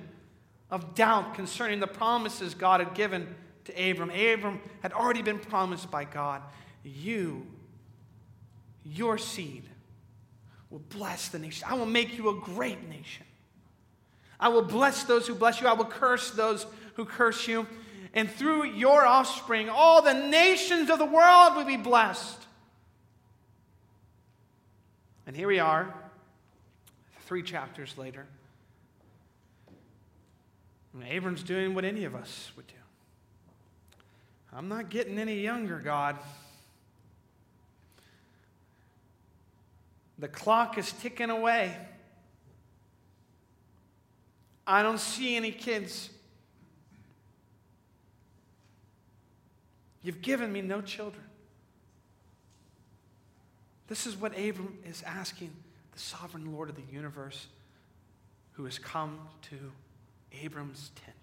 of 0.69 0.93
doubt 0.93 1.33
concerning 1.33 1.79
the 1.79 1.87
promises 1.87 2.53
God 2.53 2.79
had 2.79 2.93
given 2.93 3.33
to 3.65 3.89
Abram. 3.89 4.11
Abram 4.11 4.61
had 4.83 4.93
already 4.93 5.23
been 5.23 5.39
promised 5.39 5.89
by 5.89 6.03
God, 6.03 6.43
You, 6.83 7.47
your 8.85 9.17
seed, 9.17 9.63
will 10.69 10.83
bless 10.89 11.29
the 11.29 11.39
nation. 11.39 11.67
I 11.67 11.73
will 11.73 11.87
make 11.87 12.15
you 12.19 12.29
a 12.29 12.39
great 12.39 12.87
nation. 12.87 13.25
I 14.39 14.49
will 14.49 14.61
bless 14.61 15.03
those 15.03 15.27
who 15.27 15.35
bless 15.35 15.61
you. 15.61 15.67
I 15.67 15.73
will 15.73 15.85
curse 15.85 16.31
those 16.31 16.65
who 16.95 17.05
curse 17.05 17.47
you. 17.47 17.65
And 18.13 18.29
through 18.29 18.65
your 18.65 19.05
offspring, 19.05 19.69
all 19.69 20.01
the 20.01 20.13
nations 20.13 20.89
of 20.89 20.99
the 20.99 21.05
world 21.05 21.55
will 21.55 21.65
be 21.65 21.77
blessed. 21.77 22.39
And 25.25 25.35
here 25.35 25.47
we 25.47 25.59
are, 25.59 25.93
three 27.25 27.43
chapters 27.43 27.97
later. 27.97 28.25
And 30.93 31.03
Abram's 31.03 31.43
doing 31.43 31.75
what 31.75 31.85
any 31.85 32.05
of 32.05 32.15
us 32.15 32.51
would 32.55 32.65
do. 32.67 32.73
I'm 34.53 34.69
not 34.69 34.89
getting 34.89 35.19
any 35.19 35.41
younger, 35.41 35.79
God. 35.79 36.17
The 40.17 40.27
clock 40.27 40.77
is 40.77 40.91
ticking 40.93 41.29
away. 41.29 41.75
I 44.67 44.83
don't 44.83 44.99
see 44.99 45.37
any 45.37 45.51
kids. 45.51 46.09
You've 50.03 50.21
given 50.21 50.51
me 50.51 50.61
no 50.61 50.81
children. 50.81 51.23
This 53.87 54.05
is 54.05 54.17
what 54.17 54.37
Abram 54.37 54.77
is 54.85 55.01
asking 55.03 55.51
the 55.93 55.99
sovereign 55.99 56.53
Lord 56.53 56.69
of 56.69 56.75
the 56.75 56.93
universe 56.93 57.47
who 58.51 58.65
has 58.65 58.77
come 58.77 59.19
to 59.43 59.55
Abram's 60.43 60.91
tent 60.95 61.15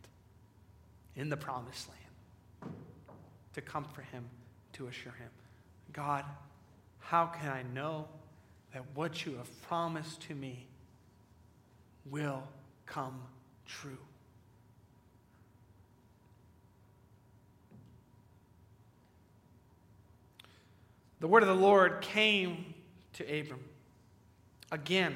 in 1.14 1.28
the 1.28 1.36
promised 1.36 1.88
land 1.88 2.74
to 3.52 3.60
comfort 3.60 4.06
him, 4.10 4.24
to 4.72 4.86
assure 4.86 5.12
him 5.12 5.28
God, 5.92 6.24
how 6.98 7.26
can 7.26 7.50
I 7.50 7.62
know 7.72 8.08
that 8.72 8.82
what 8.94 9.24
you 9.24 9.36
have 9.36 9.62
promised 9.62 10.22
to 10.22 10.34
me 10.34 10.66
will 12.10 12.42
come 12.86 13.20
true. 13.66 13.98
The 21.20 21.28
word 21.28 21.42
of 21.42 21.48
the 21.48 21.54
Lord 21.54 22.02
came 22.02 22.74
to 23.14 23.24
Abram 23.24 23.64
again 24.70 25.14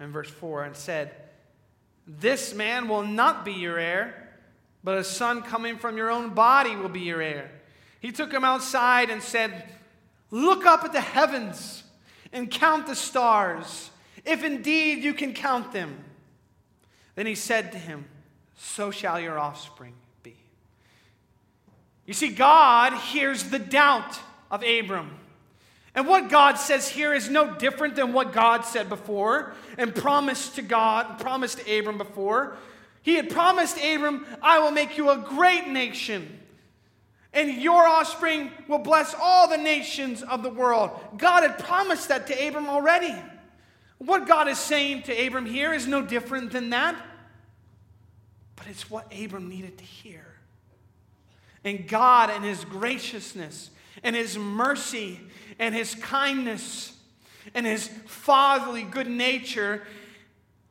in 0.00 0.10
verse 0.10 0.28
4 0.28 0.64
and 0.64 0.76
said, 0.76 1.14
This 2.06 2.52
man 2.52 2.88
will 2.88 3.04
not 3.04 3.44
be 3.44 3.52
your 3.52 3.78
heir, 3.78 4.28
but 4.82 4.98
a 4.98 5.04
son 5.04 5.42
coming 5.42 5.78
from 5.78 5.96
your 5.96 6.10
own 6.10 6.30
body 6.30 6.74
will 6.74 6.88
be 6.88 7.00
your 7.00 7.22
heir. 7.22 7.50
He 8.00 8.10
took 8.12 8.32
him 8.32 8.44
outside 8.44 9.08
and 9.10 9.22
said, 9.22 9.70
Look 10.30 10.66
up 10.66 10.84
at 10.84 10.92
the 10.92 11.00
heavens 11.00 11.84
and 12.32 12.50
count 12.50 12.86
the 12.86 12.96
stars, 12.96 13.90
if 14.24 14.42
indeed 14.42 15.04
you 15.04 15.14
can 15.14 15.32
count 15.32 15.72
them. 15.72 16.04
Then 17.16 17.26
he 17.26 17.34
said 17.34 17.72
to 17.72 17.78
him, 17.78 18.04
So 18.54 18.92
shall 18.92 19.18
your 19.18 19.38
offspring 19.38 19.94
be. 20.22 20.36
You 22.06 22.14
see, 22.14 22.28
God 22.28 22.92
hears 22.92 23.44
the 23.44 23.58
doubt 23.58 24.20
of 24.50 24.62
Abram. 24.62 25.10
And 25.94 26.06
what 26.06 26.28
God 26.28 26.56
says 26.56 26.88
here 26.88 27.14
is 27.14 27.30
no 27.30 27.54
different 27.54 27.96
than 27.96 28.12
what 28.12 28.34
God 28.34 28.66
said 28.66 28.90
before 28.90 29.54
and 29.78 29.94
promised 29.94 30.56
to 30.56 30.62
God, 30.62 31.18
promised 31.18 31.58
to 31.58 31.78
Abram 31.78 31.96
before. 31.96 32.58
He 33.00 33.14
had 33.14 33.30
promised 33.30 33.78
Abram, 33.78 34.26
I 34.42 34.58
will 34.58 34.72
make 34.72 34.98
you 34.98 35.08
a 35.08 35.16
great 35.16 35.68
nation, 35.68 36.38
and 37.32 37.50
your 37.62 37.86
offspring 37.86 38.50
will 38.68 38.80
bless 38.80 39.14
all 39.14 39.48
the 39.48 39.56
nations 39.56 40.22
of 40.22 40.42
the 40.42 40.50
world. 40.50 40.90
God 41.16 41.44
had 41.44 41.58
promised 41.58 42.08
that 42.08 42.26
to 42.26 42.46
Abram 42.46 42.68
already. 42.68 43.14
What 43.98 44.26
God 44.26 44.48
is 44.48 44.58
saying 44.58 45.04
to 45.04 45.26
Abram 45.26 45.46
here 45.46 45.72
is 45.72 45.86
no 45.86 46.02
different 46.02 46.52
than 46.52 46.70
that, 46.70 46.96
but 48.56 48.66
it's 48.66 48.90
what 48.90 49.12
Abram 49.16 49.48
needed 49.48 49.78
to 49.78 49.84
hear. 49.84 50.24
And 51.62 51.86
God, 51.86 52.30
and 52.30 52.44
His 52.44 52.64
graciousness, 52.64 53.70
and 54.02 54.16
His 54.16 54.38
mercy, 54.38 55.20
and 55.58 55.74
His 55.74 55.94
kindness, 55.96 56.96
and 57.54 57.66
His 57.66 57.88
fatherly 58.06 58.82
good 58.82 59.08
nature, 59.08 59.82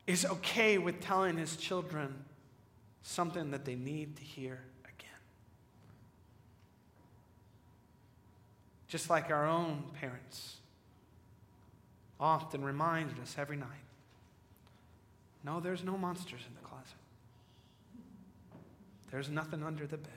is 0.06 0.24
okay 0.26 0.78
with 0.78 1.00
telling 1.00 1.36
His 1.36 1.56
children 1.56 2.14
something 3.02 3.52
that 3.52 3.64
they 3.64 3.74
need 3.74 4.16
to 4.16 4.22
hear 4.22 4.60
again. 4.84 5.20
Just 8.88 9.10
like 9.10 9.30
our 9.30 9.46
own 9.46 9.84
parents 10.00 10.56
often 12.18 12.64
reminded 12.64 13.20
us 13.20 13.36
every 13.38 13.56
night. 13.56 13.68
No, 15.44 15.60
there's 15.60 15.84
no 15.84 15.96
monsters 15.96 16.40
in 16.48 16.54
the. 16.54 16.65
There's 19.16 19.30
nothing 19.30 19.62
under 19.62 19.86
the 19.86 19.96
bed. 19.96 20.12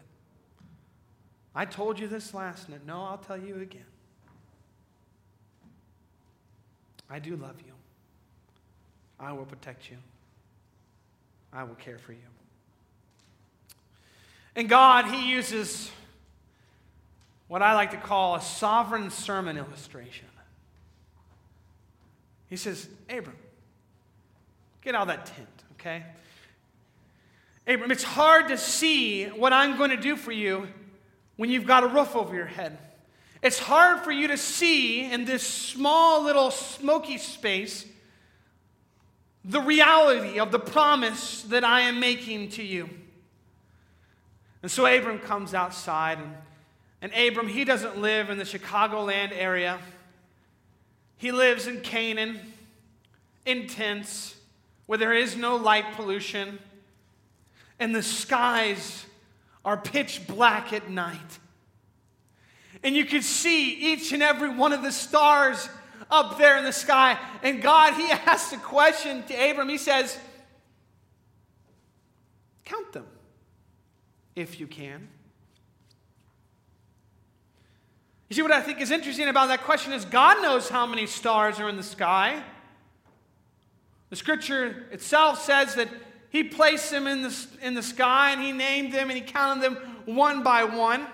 I 1.55 1.63
told 1.63 1.97
you 2.01 2.07
this 2.09 2.33
last 2.33 2.67
night. 2.67 2.81
No, 2.85 3.01
I'll 3.01 3.17
tell 3.17 3.37
you 3.37 3.61
again. 3.61 3.85
I 7.09 7.19
do 7.19 7.37
love 7.37 7.55
you. 7.65 7.71
I 9.17 9.31
will 9.31 9.45
protect 9.45 9.89
you. 9.89 9.95
I 11.53 11.63
will 11.63 11.75
care 11.75 11.97
for 11.97 12.11
you. 12.11 12.19
And 14.53 14.67
God, 14.67 15.05
He 15.05 15.31
uses 15.31 15.89
what 17.47 17.61
I 17.61 17.75
like 17.75 17.91
to 17.91 17.97
call 17.97 18.35
a 18.35 18.41
sovereign 18.41 19.11
sermon 19.11 19.55
illustration. 19.57 20.27
He 22.49 22.57
says, 22.57 22.89
Abram, 23.09 23.37
get 24.81 24.93
out 24.93 25.03
of 25.03 25.07
that 25.07 25.25
tent, 25.25 25.47
okay? 25.79 26.03
Abram, 27.69 27.91
it's 27.91 28.03
hard 28.03 28.47
to 28.47 28.57
see 28.57 29.25
what 29.25 29.53
I'm 29.53 29.77
going 29.77 29.91
to 29.91 29.97
do 29.97 30.15
for 30.15 30.31
you 30.31 30.67
when 31.35 31.51
you've 31.51 31.67
got 31.67 31.83
a 31.83 31.87
roof 31.87 32.15
over 32.15 32.35
your 32.35 32.47
head. 32.47 32.79
It's 33.43 33.59
hard 33.59 33.99
for 33.99 34.11
you 34.11 34.27
to 34.29 34.37
see 34.37 35.09
in 35.09 35.23
this 35.23 35.45
small 35.45 36.23
little 36.23 36.49
smoky 36.49 37.19
space 37.19 37.85
the 39.45 39.61
reality 39.61 40.39
of 40.39 40.51
the 40.51 40.57
promise 40.57 41.43
that 41.43 41.63
I 41.63 41.81
am 41.81 41.99
making 41.99 42.49
to 42.49 42.63
you. 42.63 42.89
And 44.63 44.71
so 44.71 44.85
Abram 44.87 45.19
comes 45.19 45.53
outside, 45.53 46.17
and, 46.17 46.33
and 47.03 47.13
Abram, 47.13 47.47
he 47.47 47.65
doesn't 47.65 48.01
live 48.01 48.31
in 48.31 48.39
the 48.39 48.43
Chicagoland 48.43 49.31
area. 49.31 49.79
He 51.17 51.31
lives 51.31 51.67
in 51.67 51.81
Canaan, 51.81 52.39
in 53.45 53.67
tents, 53.67 54.35
where 54.87 54.97
there 54.97 55.13
is 55.13 55.37
no 55.37 55.55
light 55.55 55.85
pollution, 55.95 56.57
and 57.79 57.95
the 57.95 58.03
skies 58.03 59.05
are 59.63 59.77
pitch 59.77 60.27
black 60.27 60.73
at 60.73 60.89
night. 60.89 61.39
And 62.83 62.95
you 62.95 63.05
can 63.05 63.21
see 63.21 63.93
each 63.93 64.11
and 64.13 64.23
every 64.23 64.49
one 64.49 64.73
of 64.73 64.83
the 64.83 64.91
stars 64.91 65.69
up 66.09 66.37
there 66.37 66.57
in 66.57 66.63
the 66.63 66.71
sky. 66.71 67.17
And 67.43 67.61
God, 67.61 67.93
He 67.93 68.09
asks 68.11 68.53
a 68.53 68.57
question 68.57 69.23
to 69.23 69.33
Abram. 69.33 69.69
He 69.69 69.77
says, 69.77 70.17
Count 72.65 72.91
them 72.93 73.07
if 74.35 74.59
you 74.59 74.67
can. 74.67 75.07
You 78.29 78.35
see, 78.35 78.41
what 78.43 78.51
I 78.51 78.61
think 78.61 78.79
is 78.79 78.91
interesting 78.91 79.27
about 79.27 79.47
that 79.47 79.63
question 79.63 79.91
is 79.91 80.05
God 80.05 80.41
knows 80.43 80.69
how 80.69 80.85
many 80.85 81.07
stars 81.07 81.59
are 81.59 81.67
in 81.67 81.77
the 81.77 81.83
sky. 81.83 82.43
The 84.11 84.15
scripture 84.15 84.87
itself 84.91 85.41
says 85.41 85.75
that 85.75 85.89
He 86.29 86.43
placed 86.43 86.91
them 86.91 87.07
in 87.07 87.23
the, 87.23 87.47
in 87.61 87.73
the 87.73 87.83
sky 87.83 88.31
and 88.31 88.41
He 88.41 88.51
named 88.51 88.93
them 88.93 89.09
and 89.09 89.17
He 89.17 89.23
counted 89.23 89.63
them 89.63 89.75
one 90.05 90.43
by 90.43 90.63
one. 90.63 91.05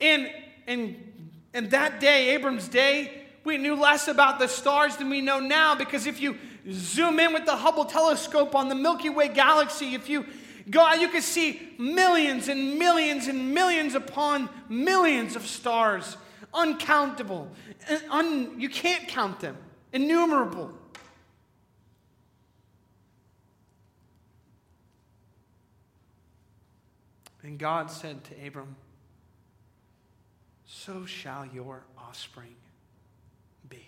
In, 0.00 0.30
in, 0.66 0.96
in 1.54 1.68
that 1.68 2.00
day, 2.00 2.30
Abram's 2.30 2.68
day, 2.68 3.22
we 3.44 3.58
knew 3.58 3.74
less 3.74 4.08
about 4.08 4.38
the 4.38 4.48
stars 4.48 4.96
than 4.96 5.10
we 5.10 5.20
know 5.20 5.40
now 5.40 5.74
because 5.74 6.06
if 6.06 6.20
you 6.20 6.36
zoom 6.70 7.18
in 7.18 7.32
with 7.32 7.44
the 7.44 7.56
Hubble 7.56 7.84
telescope 7.84 8.54
on 8.54 8.68
the 8.68 8.74
Milky 8.74 9.10
Way 9.10 9.28
galaxy, 9.28 9.94
if 9.94 10.08
you 10.08 10.26
go 10.70 10.80
out, 10.80 11.00
you 11.00 11.08
can 11.08 11.22
see 11.22 11.74
millions 11.78 12.48
and 12.48 12.78
millions 12.78 13.26
and 13.26 13.52
millions 13.52 13.94
upon 13.94 14.48
millions 14.68 15.34
of 15.34 15.46
stars, 15.46 16.16
uncountable. 16.54 17.50
Un, 18.10 18.60
you 18.60 18.68
can't 18.68 19.08
count 19.08 19.40
them, 19.40 19.56
innumerable. 19.92 20.72
And 27.52 27.58
God 27.58 27.90
said 27.90 28.24
to 28.24 28.46
Abram, 28.46 28.76
So 30.64 31.04
shall 31.04 31.44
your 31.44 31.84
offspring 31.98 32.54
be. 33.68 33.84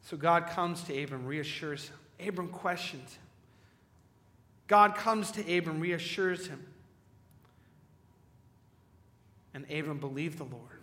So 0.00 0.16
God 0.16 0.46
comes 0.46 0.82
to 0.84 1.02
Abram, 1.02 1.26
reassures 1.26 1.90
him. 1.90 2.28
Abram 2.28 2.48
questions 2.48 3.12
him. 3.12 3.22
God 4.68 4.94
comes 4.94 5.30
to 5.32 5.58
Abram, 5.58 5.78
reassures 5.78 6.46
him. 6.46 6.64
And 9.52 9.70
Abram 9.70 9.98
believed 9.98 10.38
the 10.38 10.44
Lord. 10.44 10.80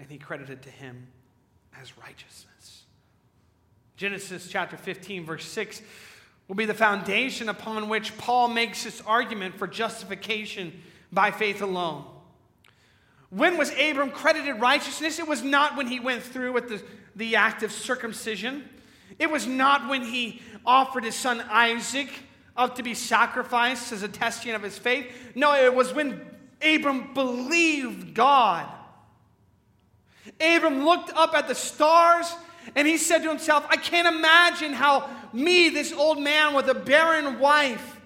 And 0.00 0.10
he 0.10 0.16
credited 0.16 0.62
to 0.62 0.70
him 0.70 1.08
as 1.78 1.98
righteousness. 1.98 2.84
Genesis 3.98 4.48
chapter 4.48 4.78
15, 4.78 5.26
verse 5.26 5.44
6 5.44 5.82
will 6.46 6.54
be 6.54 6.64
the 6.64 6.72
foundation 6.72 7.50
upon 7.50 7.90
which 7.90 8.16
Paul 8.16 8.48
makes 8.48 8.84
his 8.84 9.02
argument 9.02 9.56
for 9.56 9.66
justification 9.66 10.72
by 11.12 11.30
faith 11.30 11.60
alone. 11.60 12.04
When 13.28 13.58
was 13.58 13.70
Abram 13.72 14.10
credited 14.10 14.60
righteousness? 14.60 15.18
It 15.18 15.28
was 15.28 15.42
not 15.42 15.76
when 15.76 15.88
he 15.88 16.00
went 16.00 16.22
through 16.22 16.52
with 16.52 16.70
the 16.70 16.82
the 17.18 17.36
act 17.36 17.62
of 17.62 17.72
circumcision. 17.72 18.66
It 19.18 19.30
was 19.30 19.46
not 19.46 19.88
when 19.88 20.02
he 20.02 20.40
offered 20.64 21.04
his 21.04 21.16
son 21.16 21.40
Isaac 21.50 22.08
up 22.56 22.76
to 22.76 22.82
be 22.82 22.94
sacrificed 22.94 23.92
as 23.92 24.02
a 24.02 24.08
testing 24.08 24.52
of 24.52 24.62
his 24.62 24.78
faith. 24.78 25.12
No, 25.34 25.52
it 25.54 25.74
was 25.74 25.92
when 25.92 26.20
Abram 26.62 27.12
believed 27.14 28.14
God. 28.14 28.68
Abram 30.40 30.84
looked 30.84 31.10
up 31.14 31.34
at 31.34 31.48
the 31.48 31.54
stars 31.54 32.32
and 32.74 32.86
he 32.86 32.98
said 32.98 33.22
to 33.22 33.28
himself, 33.28 33.66
I 33.68 33.76
can't 33.76 34.08
imagine 34.08 34.72
how 34.72 35.08
me, 35.32 35.68
this 35.68 35.92
old 35.92 36.20
man 36.20 36.54
with 36.54 36.68
a 36.68 36.74
barren 36.74 37.38
wife, 37.38 38.00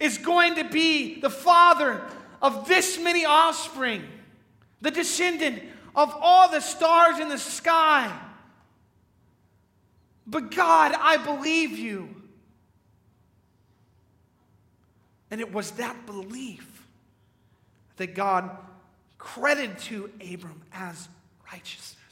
is 0.00 0.18
going 0.18 0.56
to 0.56 0.64
be 0.64 1.20
the 1.20 1.30
father 1.30 2.02
of 2.42 2.68
this 2.68 2.98
many 2.98 3.24
offspring, 3.24 4.02
the 4.80 4.90
descendant 4.90 5.62
of 5.94 6.14
all 6.20 6.50
the 6.50 6.60
stars 6.60 7.18
in 7.18 7.28
the 7.28 7.38
sky. 7.38 8.12
But 10.26 10.50
God, 10.50 10.94
I 10.98 11.16
believe 11.18 11.78
you. 11.78 12.08
And 15.30 15.40
it 15.40 15.52
was 15.52 15.72
that 15.72 16.06
belief 16.06 16.86
that 17.96 18.14
God 18.14 18.50
credited 19.18 19.78
to 19.80 20.10
Abram 20.32 20.62
as 20.72 21.08
righteousness. 21.50 22.03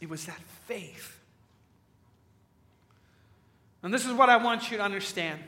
It 0.00 0.08
was 0.08 0.26
that 0.26 0.40
faith. 0.66 1.18
And 3.82 3.92
this 3.92 4.06
is 4.06 4.12
what 4.12 4.28
I 4.28 4.36
want 4.36 4.70
you 4.70 4.76
to 4.78 4.82
understand. 4.82 5.40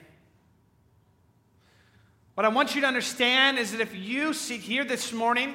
What 2.34 2.46
I 2.46 2.48
want 2.48 2.74
you 2.74 2.80
to 2.80 2.86
understand 2.86 3.58
is 3.58 3.72
that 3.72 3.80
if 3.80 3.94
you 3.94 4.32
sit 4.32 4.60
here 4.60 4.84
this 4.84 5.12
morning 5.12 5.54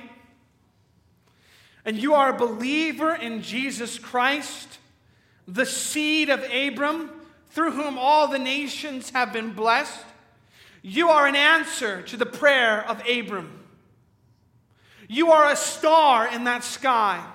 and 1.86 1.98
you 1.98 2.14
are 2.14 2.36
a 2.36 2.38
believer 2.38 3.16
in 3.16 3.42
Jesus 3.42 3.98
Christ, 3.98 4.78
the 5.48 5.66
seed 5.66 6.30
of 6.30 6.44
Abram, 6.52 7.10
through 7.50 7.72
whom 7.72 7.98
all 7.98 8.28
the 8.28 8.38
nations 8.38 9.10
have 9.12 9.34
been 9.34 9.54
blessed, 9.54 10.06
you 10.84 11.10
are 11.10 11.26
an 11.26 11.36
answer 11.36 12.04
to 12.04 12.18
the 12.18 12.26
prayer 12.26 12.88
of 12.88 13.02
Abram. 13.10 13.64
You 15.08 15.32
are 15.32 15.52
a 15.52 15.56
star 15.56 16.28
in 16.28 16.44
that 16.44 16.64
sky. 16.64 17.26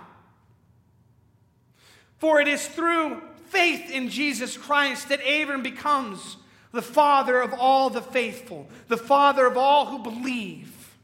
For 2.22 2.40
it 2.40 2.46
is 2.46 2.64
through 2.68 3.20
faith 3.48 3.90
in 3.90 4.08
Jesus 4.08 4.56
Christ 4.56 5.08
that 5.08 5.18
Abram 5.28 5.64
becomes 5.64 6.36
the 6.70 6.80
Father 6.80 7.40
of 7.40 7.52
all 7.52 7.90
the 7.90 8.00
faithful, 8.00 8.68
the 8.86 8.96
Father 8.96 9.44
of 9.44 9.56
all 9.56 9.86
who 9.86 9.98
believe. 9.98 10.94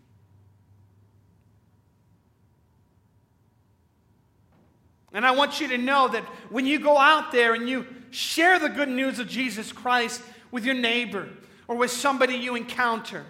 And 5.13 5.27
I 5.27 5.33
want 5.33 5.61
you 5.61 5.67
to 5.67 5.77
know 5.77 6.07
that 6.07 6.23
when 6.51 6.67
you 6.67 6.79
go 6.79 6.97
out 6.97 7.33
there 7.33 7.53
and 7.55 7.69
you 7.69 7.85
share 8.13 8.61
the 8.61 8.69
good 8.69 8.89
news 8.89 9.19
of 9.19 9.27
Jesus 9.27 9.73
Christ 9.73 10.23
with 10.53 10.65
your 10.65 10.77
neighbor 10.77 11.29
or 11.67 11.75
with 11.75 11.91
somebody 11.91 12.37
you 12.37 12.55
encounter, 12.55 13.27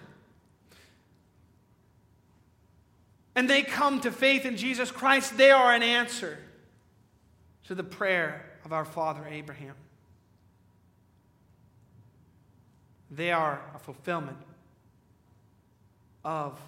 and 3.33 3.49
they 3.49 3.63
come 3.63 3.99
to 4.01 4.11
faith 4.11 4.45
in 4.45 4.57
Jesus 4.57 4.91
Christ, 4.91 5.37
they 5.37 5.49
are 5.49 5.73
an 5.73 5.81
answer 5.81 6.37
to 7.69 7.75
the 7.75 7.83
prayer 7.83 8.43
of 8.65 8.73
our 8.73 8.83
father 8.83 9.23
Abraham. 9.29 9.75
They 13.11 13.31
are 13.31 13.61
a 13.75 13.77
fulfillment 13.77 14.39
of 16.25 16.59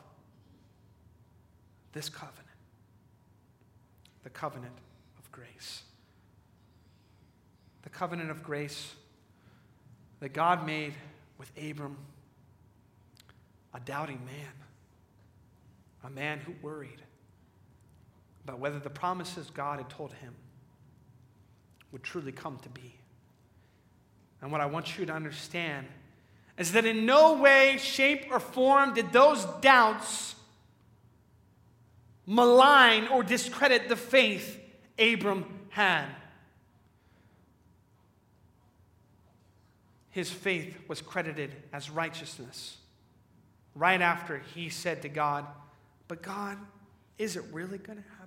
this 1.92 2.08
covenant 2.08 2.38
the 4.24 4.30
covenant 4.30 4.76
of 5.18 5.32
grace. 5.32 5.82
The 7.82 7.90
covenant 7.90 8.30
of 8.30 8.44
grace 8.44 8.94
that 10.20 10.34
God 10.34 10.68
made 10.68 10.94
with 11.40 11.52
Abram, 11.58 11.98
a 13.74 13.80
doubting 13.80 14.24
man, 14.24 14.54
a 16.04 16.12
man 16.12 16.42
who 16.42 16.54
worried 16.62 17.02
about 18.44 18.60
whether 18.60 18.78
the 18.78 18.92
promises 18.92 19.50
God 19.50 19.80
had 19.80 19.90
told 19.90 20.14
him 20.14 20.36
would 21.92 22.04
truly 22.04 22.32
come 22.32 22.58
to 22.60 22.70
be. 22.70 22.96
And 24.42 24.52
what 24.52 24.62
I 24.62 24.66
want 24.66 24.98
you 24.98 25.06
to 25.06 25.14
understand 25.14 25.88
is 26.58 26.72
that 26.74 26.86
in 26.86 27.06
no 27.06 27.38
way, 27.38 27.78
shape, 27.80 28.28
or 28.32 28.40
form 28.40 28.94
did 28.94 29.12
those 29.12 29.46
doubts 29.62 30.36
malign 32.26 33.08
or 33.08 33.24
discredit 33.24 33.90
the 33.90 33.96
faith 33.96 34.60
Abram 34.98 35.46
had. 35.70 36.06
His 40.10 40.30
faith 40.30 40.78
was 40.88 41.02
credited 41.02 41.52
as 41.72 41.90
righteousness 41.90 42.78
right 43.76 44.02
after 44.02 44.42
he 44.54 44.70
said 44.70 45.02
to 45.04 45.10
God, 45.10 45.46
But 46.08 46.22
God, 46.22 46.58
is 47.18 47.38
it 47.38 47.44
really 47.52 47.78
going 47.78 47.98
to 47.98 48.10
happen? 48.18 48.21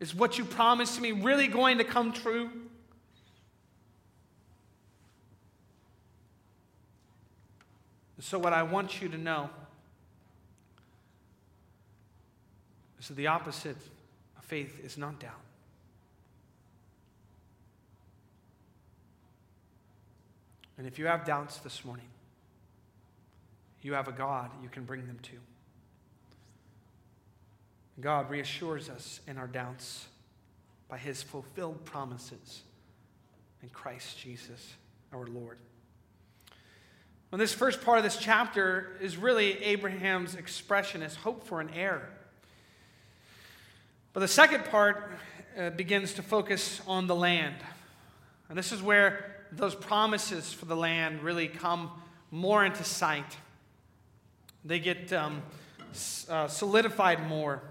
Is 0.00 0.14
what 0.14 0.38
you 0.38 0.46
promised 0.46 0.98
me 1.00 1.12
really 1.12 1.46
going 1.46 1.78
to 1.78 1.84
come 1.84 2.12
true? 2.12 2.50
So, 8.18 8.38
what 8.38 8.52
I 8.52 8.62
want 8.62 9.02
you 9.02 9.08
to 9.08 9.18
know 9.18 9.50
is 13.00 13.08
that 13.08 13.14
the 13.14 13.26
opposite 13.26 13.76
of 14.38 14.44
faith 14.44 14.78
is 14.84 14.96
not 14.96 15.18
doubt. 15.18 15.32
And 20.78 20.86
if 20.86 20.98
you 20.98 21.06
have 21.06 21.26
doubts 21.26 21.58
this 21.58 21.84
morning, 21.84 22.06
you 23.82 23.94
have 23.94 24.08
a 24.08 24.12
God 24.12 24.50
you 24.62 24.68
can 24.68 24.84
bring 24.84 25.06
them 25.06 25.18
to. 25.22 25.49
God 28.00 28.30
reassures 28.30 28.88
us 28.88 29.20
in 29.26 29.36
our 29.36 29.46
doubts 29.46 30.06
by 30.88 30.98
his 30.98 31.22
fulfilled 31.22 31.84
promises 31.84 32.62
in 33.62 33.68
Christ 33.68 34.18
Jesus 34.18 34.74
our 35.12 35.26
Lord. 35.26 35.58
Well, 37.30 37.38
this 37.38 37.52
first 37.52 37.82
part 37.82 37.98
of 37.98 38.04
this 38.04 38.16
chapter 38.16 38.96
is 39.00 39.16
really 39.16 39.62
Abraham's 39.62 40.34
expression, 40.34 41.00
his 41.00 41.14
hope 41.14 41.46
for 41.46 41.60
an 41.60 41.70
heir. 41.74 42.08
But 44.12 44.20
the 44.20 44.28
second 44.28 44.64
part 44.64 45.12
uh, 45.56 45.70
begins 45.70 46.14
to 46.14 46.22
focus 46.22 46.80
on 46.86 47.06
the 47.06 47.14
land. 47.14 47.56
And 48.48 48.58
this 48.58 48.72
is 48.72 48.82
where 48.82 49.46
those 49.52 49.76
promises 49.76 50.52
for 50.52 50.64
the 50.64 50.76
land 50.76 51.22
really 51.22 51.46
come 51.46 51.90
more 52.32 52.64
into 52.64 52.82
sight. 52.82 53.36
They 54.64 54.80
get 54.80 55.12
um, 55.12 55.42
uh, 56.28 56.48
solidified 56.48 57.28
more. 57.28 57.62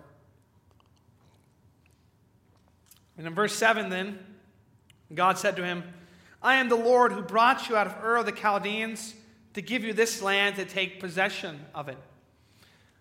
And 3.20 3.28
in 3.28 3.36
verse 3.36 3.54
7, 3.54 3.90
then, 3.90 4.18
God 5.14 5.38
said 5.38 5.58
to 5.58 5.66
him, 5.66 5.84
I 6.42 6.56
am 6.56 6.70
the 6.70 6.78
Lord 6.78 7.12
who 7.12 7.22
brought 7.22 7.68
you 7.68 7.76
out 7.76 7.86
of 7.86 8.02
Ur 8.02 8.16
of 8.16 8.26
the 8.26 8.32
Chaldeans 8.32 9.14
to 9.56 9.62
give 9.62 9.84
you 9.84 9.92
this 9.92 10.22
land 10.22 10.56
to 10.56 10.64
take 10.64 11.02
possession 11.02 11.60
of 11.76 11.90
it. 11.90 11.98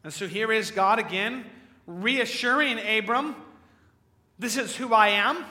And 0.02 0.12
so 0.12 0.26
here 0.26 0.50
is 0.50 0.72
God 0.72 0.98
again 0.98 1.44
reassuring 1.87 2.81
Abram, 2.81 3.37
This 4.40 4.57
is 4.57 4.74
who 4.74 4.92
I 4.92 5.11
am, 5.11 5.44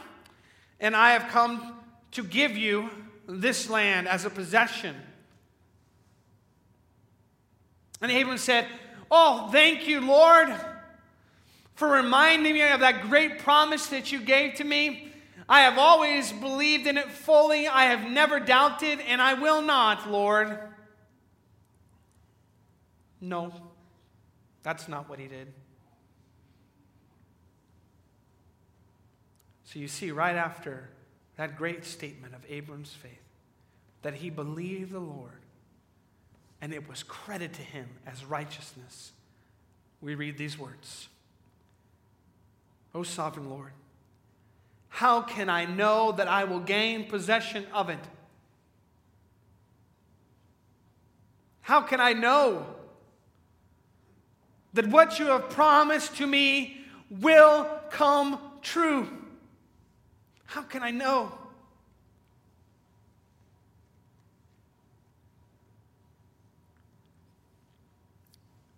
and 0.82 0.98
I 0.98 1.12
have 1.12 1.32
come 1.32 1.78
to 2.12 2.24
give 2.24 2.58
you 2.58 2.90
this 3.26 3.70
land 3.70 4.10
as 4.10 4.26
a 4.26 4.30
possession. 4.30 4.98
And 8.02 8.12
Abram 8.12 8.38
said, 8.38 8.68
Oh, 9.10 9.48
thank 9.50 9.88
you, 9.88 10.02
Lord, 10.02 10.54
for 11.78 11.88
reminding 11.88 12.54
me 12.54 12.64
of 12.64 12.80
that 12.80 13.04
great 13.04 13.38
promise 13.40 13.86
that 13.88 14.12
you 14.12 14.20
gave 14.20 14.56
to 14.56 14.64
me. 14.64 15.14
I 15.48 15.62
have 15.62 15.78
always 15.78 16.34
believed 16.34 16.88
in 16.88 16.98
it 16.98 17.10
fully. 17.12 17.68
I 17.68 17.86
have 17.86 18.10
never 18.10 18.40
doubted, 18.40 19.00
and 19.00 19.22
I 19.22 19.36
will 19.36 19.62
not, 19.62 20.10
Lord. 20.10 20.58
No, 23.22 23.54
that's 24.64 24.88
not 24.88 25.08
what 25.08 25.20
he 25.20 25.28
did. 25.28 25.54
So 29.66 29.78
you 29.78 29.88
see, 29.88 30.10
right 30.10 30.36
after 30.36 30.90
that 31.36 31.58
great 31.58 31.86
statement 31.86 32.34
of 32.34 32.42
Abram's 32.50 32.92
faith 32.92 33.12
that 34.02 34.16
he 34.16 34.32
believed 34.32 34.94
the 34.94 35.00
Lord 35.00 35.42
and 36.60 36.74
it 36.74 36.90
was 36.90 37.04
credited 37.04 37.54
to 37.54 37.62
him 37.62 37.88
as 38.08 38.26
righteousness. 38.26 39.12
We 40.02 40.16
read 40.16 40.40
these 40.40 40.58
words 40.58 41.10
O 42.98 43.04
sovereign 43.04 43.48
Lord, 43.48 43.74
how 44.90 45.22
can 45.22 45.52
I 45.52 45.66
know 45.66 46.12
that 46.14 46.28
I 46.28 46.46
will 46.46 46.60
gain 46.60 47.08
possession 47.08 47.64
of 47.72 47.90
it? 47.90 48.00
How 51.62 51.82
can 51.82 52.02
I 52.02 52.14
know 52.14 52.66
that 54.74 54.88
what 54.88 55.20
you 55.20 55.28
have 55.28 55.48
promised 55.52 56.16
to 56.16 56.26
me 56.26 56.86
will 57.12 57.70
come 57.92 58.40
true? 58.64 59.08
How 60.46 60.64
can 60.64 60.82
I 60.82 60.90
know? 60.90 61.32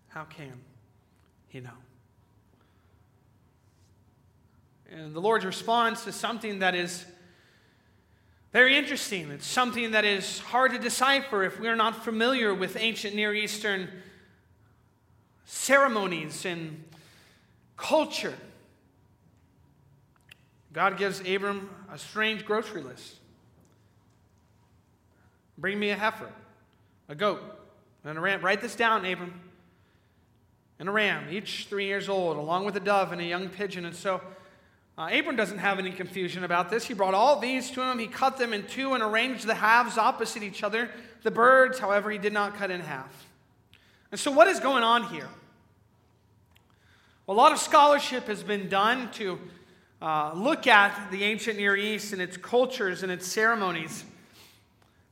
How 0.10 0.26
can 0.26 0.60
he 1.48 1.62
know? 1.62 1.70
And 4.92 5.14
the 5.14 5.22
Lord's 5.22 5.46
response 5.46 6.08
is 6.08 6.16
something 6.16 6.60
that 6.60 6.74
is 6.74 7.06
very 8.52 8.76
interesting. 8.76 9.30
It's 9.30 9.46
something 9.46 9.92
that 9.92 10.06
is 10.06 10.40
hard 10.40 10.72
to 10.72 10.80
decipher 10.80 11.44
if 11.44 11.60
we 11.60 11.68
are 11.68 11.76
not 11.76 12.04
familiar 12.04 12.54
with 12.54 12.76
ancient 12.80 13.16
Near 13.16 13.34
Eastern 13.34 13.88
ceremonies 15.46 16.46
and 16.46 16.84
culture. 17.78 18.34
God 20.74 20.98
gives 20.98 21.20
Abram 21.22 21.70
a 21.92 21.98
strange 21.98 22.46
grocery 22.46 22.82
list. 22.82 23.16
Bring 25.58 25.80
me 25.80 25.90
a 25.90 25.96
heifer, 25.96 26.32
a 27.08 27.16
goat, 27.16 27.42
and 28.04 28.18
a 28.18 28.22
ram. 28.22 28.42
Write 28.42 28.62
this 28.62 28.76
down, 28.76 29.06
Abram. 29.06 29.34
And 30.80 30.88
a 30.88 30.92
ram, 30.92 31.26
each 31.30 31.68
three 31.70 31.86
years 31.86 32.08
old, 32.08 32.38
along 32.38 32.66
with 32.66 32.76
a 32.78 32.80
dove 32.80 33.12
and 33.12 33.22
a 33.22 33.26
young 33.26 33.50
pigeon. 33.50 33.86
And 33.86 33.96
so 33.96 34.22
uh, 35.00 35.08
Abram 35.14 35.38
doesn't 35.38 35.60
have 35.60 35.80
any 35.80 35.92
confusion 35.92 36.44
about 36.44 36.70
this. 36.70 36.84
He 36.84 36.94
brought 36.94 37.14
all 37.14 37.40
these 37.40 37.72
to 37.72 37.82
him. 37.82 38.00
He 38.00 38.08
cut 38.08 38.38
them 38.38 38.52
in 38.52 38.68
two 38.68 38.96
and 38.96 39.02
arranged 39.02 39.48
the 39.48 39.56
halves 39.56 39.98
opposite 39.98 40.44
each 40.44 40.62
other. 40.62 40.90
The 41.24 41.32
birds, 41.32 41.80
however, 41.80 42.12
he 42.12 42.18
did 42.18 42.34
not 42.34 42.56
cut 42.56 42.70
in 42.70 42.82
half. 42.82 43.28
And 44.12 44.20
so, 44.20 44.30
what 44.30 44.50
is 44.50 44.60
going 44.60 44.84
on 44.84 45.04
here? 45.04 45.30
Well, 47.26 47.38
a 47.38 47.40
lot 47.40 47.54
of 47.54 47.60
scholarship 47.60 48.28
has 48.28 48.44
been 48.44 48.68
done 48.68 49.10
to 49.14 49.40
uh, 50.02 50.34
look 50.36 50.68
at 50.68 51.12
the 51.12 51.24
ancient 51.24 51.58
Near 51.58 51.78
East 51.78 52.12
and 52.12 52.22
its 52.22 52.36
cultures 52.36 53.02
and 53.02 53.10
its 53.10 53.26
ceremonies. 53.26 54.04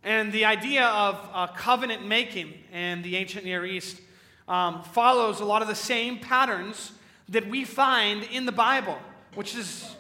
And 0.04 0.34
the 0.34 0.44
idea 0.44 0.86
of 0.86 1.30
uh, 1.32 1.48
covenant 1.48 2.06
making 2.06 2.54
in 2.74 3.04
the 3.04 3.16
ancient 3.16 3.46
Near 3.46 3.66
East 3.66 4.02
um, 4.50 4.84
follows 4.84 5.40
a 5.40 5.46
lot 5.46 5.62
of 5.62 5.70
the 5.70 5.76
same 5.76 6.20
patterns 6.20 6.92
that 7.30 7.48
we 7.48 7.64
find 7.64 8.24
in 8.24 8.46
the 8.46 8.52
Bible, 8.52 8.98
which 9.38 9.56
is 9.56 9.96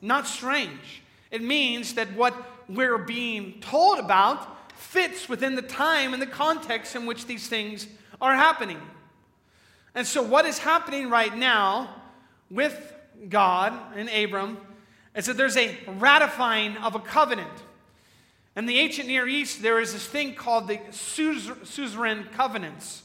not 0.00 0.26
strange. 0.26 1.02
It 1.30 1.40
means 1.40 1.94
that 1.94 2.12
what 2.14 2.34
we're 2.68 2.98
being 2.98 3.60
told 3.60 4.00
about 4.00 4.76
fits 4.76 5.28
within 5.28 5.54
the 5.54 5.62
time 5.62 6.12
and 6.12 6.20
the 6.20 6.26
context 6.26 6.96
in 6.96 7.06
which 7.06 7.26
these 7.26 7.46
things 7.46 7.86
are 8.20 8.34
happening. 8.34 8.80
And 9.94 10.04
so, 10.04 10.20
what 10.20 10.46
is 10.46 10.58
happening 10.58 11.08
right 11.10 11.32
now 11.36 11.94
with 12.50 12.92
God 13.28 13.72
and 13.94 14.08
Abram 14.08 14.58
is 15.14 15.26
that 15.26 15.36
there's 15.36 15.56
a 15.56 15.78
ratifying 15.86 16.76
of 16.78 16.96
a 16.96 17.00
covenant. 17.00 17.62
In 18.56 18.66
the 18.66 18.80
ancient 18.80 19.06
Near 19.06 19.28
East, 19.28 19.62
there 19.62 19.78
is 19.78 19.92
this 19.92 20.06
thing 20.06 20.34
called 20.34 20.66
the 20.66 20.80
suzerain 20.90 22.32
covenants, 22.32 23.04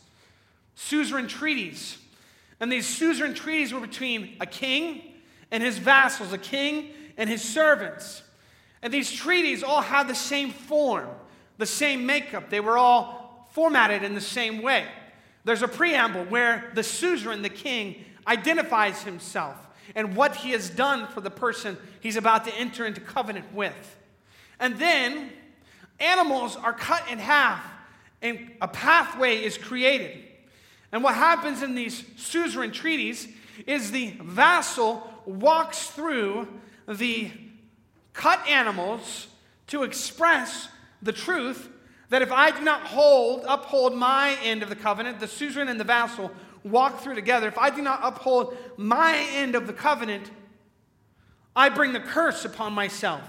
suzerain 0.74 1.28
treaties. 1.28 2.00
And 2.60 2.72
these 2.72 2.88
suzerain 2.88 3.36
treaties 3.36 3.72
were 3.72 3.80
between 3.80 4.38
a 4.42 4.48
king 4.48 5.07
and 5.52 5.64
his 5.64 5.78
vassals, 5.78 6.34
a 6.34 6.38
king 6.38 6.92
and 7.18 7.30
his 7.30 7.42
servants. 7.42 8.24
And 8.82 8.94
these 8.94 9.12
treaties 9.12 9.64
all 9.64 9.82
had 9.82 10.08
the 10.08 10.16
same 10.16 10.52
form, 10.52 11.10
the 11.58 11.66
same 11.66 12.06
makeup. 12.06 12.50
They 12.50 12.60
were 12.60 12.78
all 12.78 13.48
formatted 13.52 14.04
in 14.04 14.14
the 14.14 14.22
same 14.22 14.62
way. 14.62 14.86
There's 15.44 15.64
a 15.64 15.68
preamble 15.68 16.26
where 16.26 16.72
the 16.76 16.84
suzerain, 16.84 17.42
the 17.42 17.50
king, 17.50 18.04
identifies 18.28 19.04
himself 19.04 19.56
and 19.96 20.16
what 20.16 20.36
he 20.36 20.52
has 20.52 20.70
done 20.70 21.08
for 21.08 21.22
the 21.22 21.32
person 21.32 21.78
he's 22.02 22.18
about 22.18 22.46
to 22.46 22.54
enter 22.56 22.86
into 22.86 23.02
covenant 23.02 23.54
with. 23.54 23.98
And 24.60 24.78
then 24.78 25.32
animals 26.00 26.56
are 26.56 26.74
cut 26.74 27.04
in 27.10 27.20
half 27.20 27.64
and 28.22 28.52
a 28.62 28.68
pathway 28.68 29.44
is 29.44 29.58
created. 29.58 30.24
And 30.92 31.04
what 31.04 31.16
happens 31.16 31.64
in 31.64 31.76
these 31.76 32.04
suzerain 32.18 32.72
treaties 32.72 33.28
is 33.66 33.92
the 33.92 34.16
vassal 34.22 35.12
walks 35.28 35.88
through 35.88 36.48
the 36.88 37.32
cut 38.13 38.46
animals 38.48 39.28
to 39.68 39.84
express 39.84 40.70
the 41.02 41.12
truth 41.12 41.70
that 42.10 42.22
if 42.22 42.32
I 42.32 42.52
do 42.52 42.63
not 42.63 42.82
hold, 42.82 43.44
uphold 43.48 43.94
my 43.94 44.38
end 44.44 44.63
of 44.63 44.70
the 44.70 44.76
covenant, 44.76 45.20
the 45.20 45.28
suzerain 45.28 45.68
and 45.68 45.80
the 45.80 45.84
vassal 45.84 46.32
walk 46.63 47.02
through 47.02 47.16
together, 47.16 47.48
if 47.48 47.58
I 47.58 47.70
do 47.70 47.82
not 47.82 48.00
uphold 48.02 48.58
my 48.78 49.16
end 49.34 49.56
of 49.56 49.68
the 49.68 49.74
covenant, 49.74 50.32
I 51.56 51.70
bring 51.70 51.92
the 51.92 52.00
curse 52.00 52.46
upon 52.46 52.74
myself. 52.74 53.24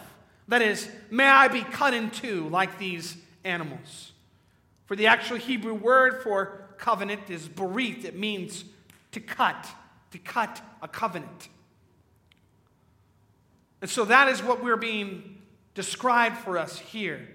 That 0.47 0.63
is, 0.63 0.89
may 1.11 1.27
I 1.27 1.49
be 1.49 1.63
cut 1.63 1.93
in 1.93 2.11
two 2.11 2.49
like 2.49 2.79
these 2.79 3.17
animals. 3.45 4.13
For 4.87 4.97
the 4.97 5.09
actual 5.09 5.37
Hebrew 5.37 5.75
word 5.75 6.23
for 6.23 6.69
covenant 6.79 7.29
is 7.29 7.49
berith. 7.49 8.05
It 8.05 8.17
means 8.17 8.65
to 9.13 9.21
cut, 9.21 9.67
to 10.13 10.19
cut 10.19 10.63
a 10.81 10.89
covenant. 10.89 11.49
And 13.81 13.91
so 13.91 14.05
that 14.07 14.29
is 14.29 14.43
what 14.43 14.63
we're 14.63 14.77
being 14.77 15.39
described 15.75 16.39
for 16.39 16.59
us 16.59 16.79
here 16.79 17.29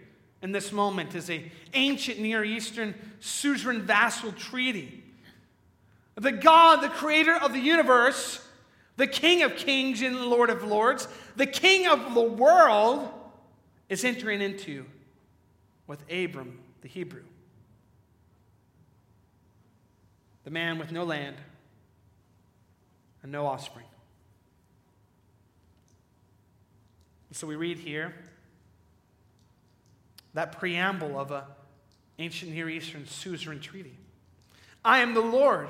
in 0.44 0.52
this 0.52 0.74
moment 0.74 1.16
is 1.16 1.30
a 1.30 1.50
ancient 1.74 2.20
Near 2.20 2.44
Eastern 2.44 2.94
suzerain 3.22 3.82
vassal 3.82 4.34
treaty. 4.34 5.02
The 6.16 6.34
God, 6.34 6.82
the 6.82 6.90
creator 6.90 7.34
of 7.34 7.54
the 7.54 7.60
universe, 7.60 8.46
the 8.98 9.08
King 9.08 9.42
of 9.42 9.56
kings 9.56 10.02
and 10.02 10.26
Lord 10.26 10.50
of 10.50 10.64
lords, 10.64 11.08
the 11.38 11.48
King 11.48 11.88
of 11.88 12.14
the 12.14 12.22
world, 12.22 13.10
is 13.90 14.04
entering 14.04 14.42
into 14.42 14.86
with 15.88 16.04
Abram 16.12 16.60
the 16.82 16.90
Hebrew. 16.90 17.24
The 20.44 20.52
man 20.52 20.78
with 20.78 20.92
no 20.92 21.06
land 21.06 21.38
and 23.24 23.32
no 23.32 23.46
offspring. 23.46 23.86
So 27.36 27.48
we 27.48 27.56
read 27.56 27.80
here 27.80 28.14
that 30.34 30.52
preamble 30.52 31.18
of 31.18 31.32
an 31.32 31.44
ancient 32.20 32.52
Near 32.52 32.70
Eastern 32.70 33.06
suzerain 33.06 33.60
treaty. 33.60 33.98
I 34.84 35.00
am 35.00 35.14
the 35.14 35.22
Lord 35.22 35.70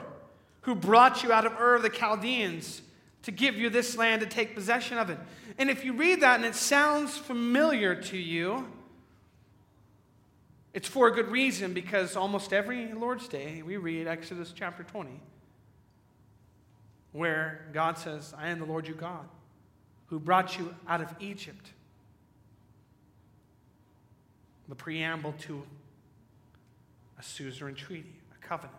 who 0.62 0.76
brought 0.76 1.24
you 1.24 1.32
out 1.32 1.46
of 1.46 1.54
Ur 1.60 1.76
of 1.76 1.82
the 1.82 1.90
Chaldeans 1.90 2.82
to 3.24 3.32
give 3.32 3.56
you 3.56 3.70
this 3.70 3.98
land 3.98 4.22
to 4.22 4.28
take 4.28 4.56
possession 4.56 4.98
of 4.98 5.10
it. 5.10 5.18
And 5.58 5.70
if 5.70 5.86
you 5.86 5.94
read 5.94 6.22
that 6.22 6.36
and 6.36 6.46
it 6.46 6.56
sounds 6.56 7.18
familiar 7.18 7.96
to 7.96 8.18
you, 8.18 8.68
it's 10.74 10.88
for 10.88 11.08
a 11.08 11.12
good 11.12 11.30
reason 11.30 11.74
because 11.74 12.16
almost 12.16 12.52
every 12.52 12.92
Lord's 12.94 13.28
Day 13.28 13.62
we 13.62 13.78
read 13.78 14.08
Exodus 14.08 14.52
chapter 14.56 14.84
20, 14.84 15.12
where 17.12 17.68
God 17.74 17.98
says, 17.98 18.34
I 18.38 18.50
am 18.50 18.60
the 18.60 18.66
Lord 18.66 18.88
your 18.88 18.98
God 18.98 19.28
who 20.14 20.20
brought 20.20 20.60
you 20.60 20.76
out 20.88 21.02
of 21.02 21.12
Egypt. 21.20 21.72
The 24.70 24.76
preamble 24.76 25.34
to 25.48 25.64
a 27.18 27.24
suzerain 27.24 27.74
treaty, 27.74 28.14
a 28.32 28.48
covenant. 28.48 28.78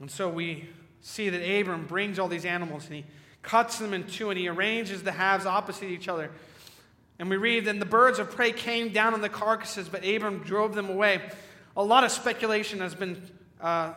And 0.00 0.10
so 0.10 0.28
we 0.28 0.68
see 1.00 1.28
that 1.28 1.60
Abram 1.60 1.86
brings 1.86 2.18
all 2.18 2.26
these 2.26 2.44
animals 2.44 2.86
and 2.86 2.96
he 2.96 3.04
cuts 3.42 3.78
them 3.78 3.94
in 3.94 4.08
two 4.08 4.30
and 4.30 4.38
he 4.40 4.48
arranges 4.48 5.04
the 5.04 5.12
halves 5.12 5.46
opposite 5.46 5.90
each 5.90 6.08
other. 6.08 6.32
And 7.20 7.30
we 7.30 7.36
read, 7.36 7.66
Then 7.66 7.78
the 7.78 7.86
birds 7.86 8.18
of 8.18 8.32
prey 8.32 8.50
came 8.50 8.88
down 8.88 9.14
on 9.14 9.20
the 9.20 9.28
carcasses, 9.28 9.88
but 9.88 10.04
Abram 10.04 10.40
drove 10.40 10.74
them 10.74 10.90
away. 10.90 11.20
A 11.76 11.84
lot 11.84 12.02
of 12.02 12.10
speculation 12.10 12.80
has 12.80 12.96
been 12.96 13.22
uh, 13.60 13.92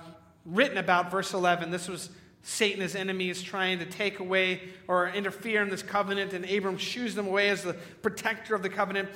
written 0.45 0.77
about 0.77 1.12
verse 1.12 1.34
11. 1.34 1.71
This 1.71 1.88
was 1.88 2.10
Satan, 2.43 2.81
his 2.81 2.95
enemies, 2.95 3.41
trying 3.41 3.79
to 3.79 3.86
take 3.86 4.19
away 4.19 4.62
or 4.88 5.10
interfere 5.10 5.63
in 5.63 5.69
this 5.69 5.81
covenant, 5.81 6.34
and 6.34 6.45
Abram 6.45 6.77
shoos 6.77 7.15
them 7.15 7.27
away 7.27 7.49
as 7.49 7.63
the 7.63 7.73
protector 7.73 8.53
of 8.53 8.62
the 8.62 8.69
covenant. 8.69 9.10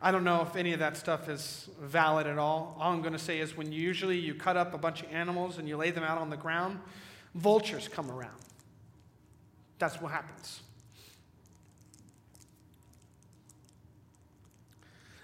I 0.00 0.10
don't 0.12 0.24
know 0.24 0.42
if 0.42 0.56
any 0.56 0.72
of 0.72 0.78
that 0.78 0.96
stuff 0.96 1.28
is 1.28 1.68
valid 1.80 2.26
at 2.26 2.38
all. 2.38 2.76
All 2.78 2.92
I'm 2.92 3.00
going 3.00 3.12
to 3.12 3.18
say 3.18 3.40
is 3.40 3.56
when 3.56 3.72
usually 3.72 4.18
you 4.18 4.34
cut 4.34 4.56
up 4.56 4.72
a 4.74 4.78
bunch 4.78 5.02
of 5.02 5.12
animals 5.12 5.58
and 5.58 5.68
you 5.68 5.76
lay 5.76 5.90
them 5.90 6.04
out 6.04 6.18
on 6.18 6.30
the 6.30 6.36
ground, 6.36 6.78
vultures 7.34 7.88
come 7.88 8.10
around. 8.10 8.40
That's 9.78 10.00
what 10.00 10.12
happens. 10.12 10.60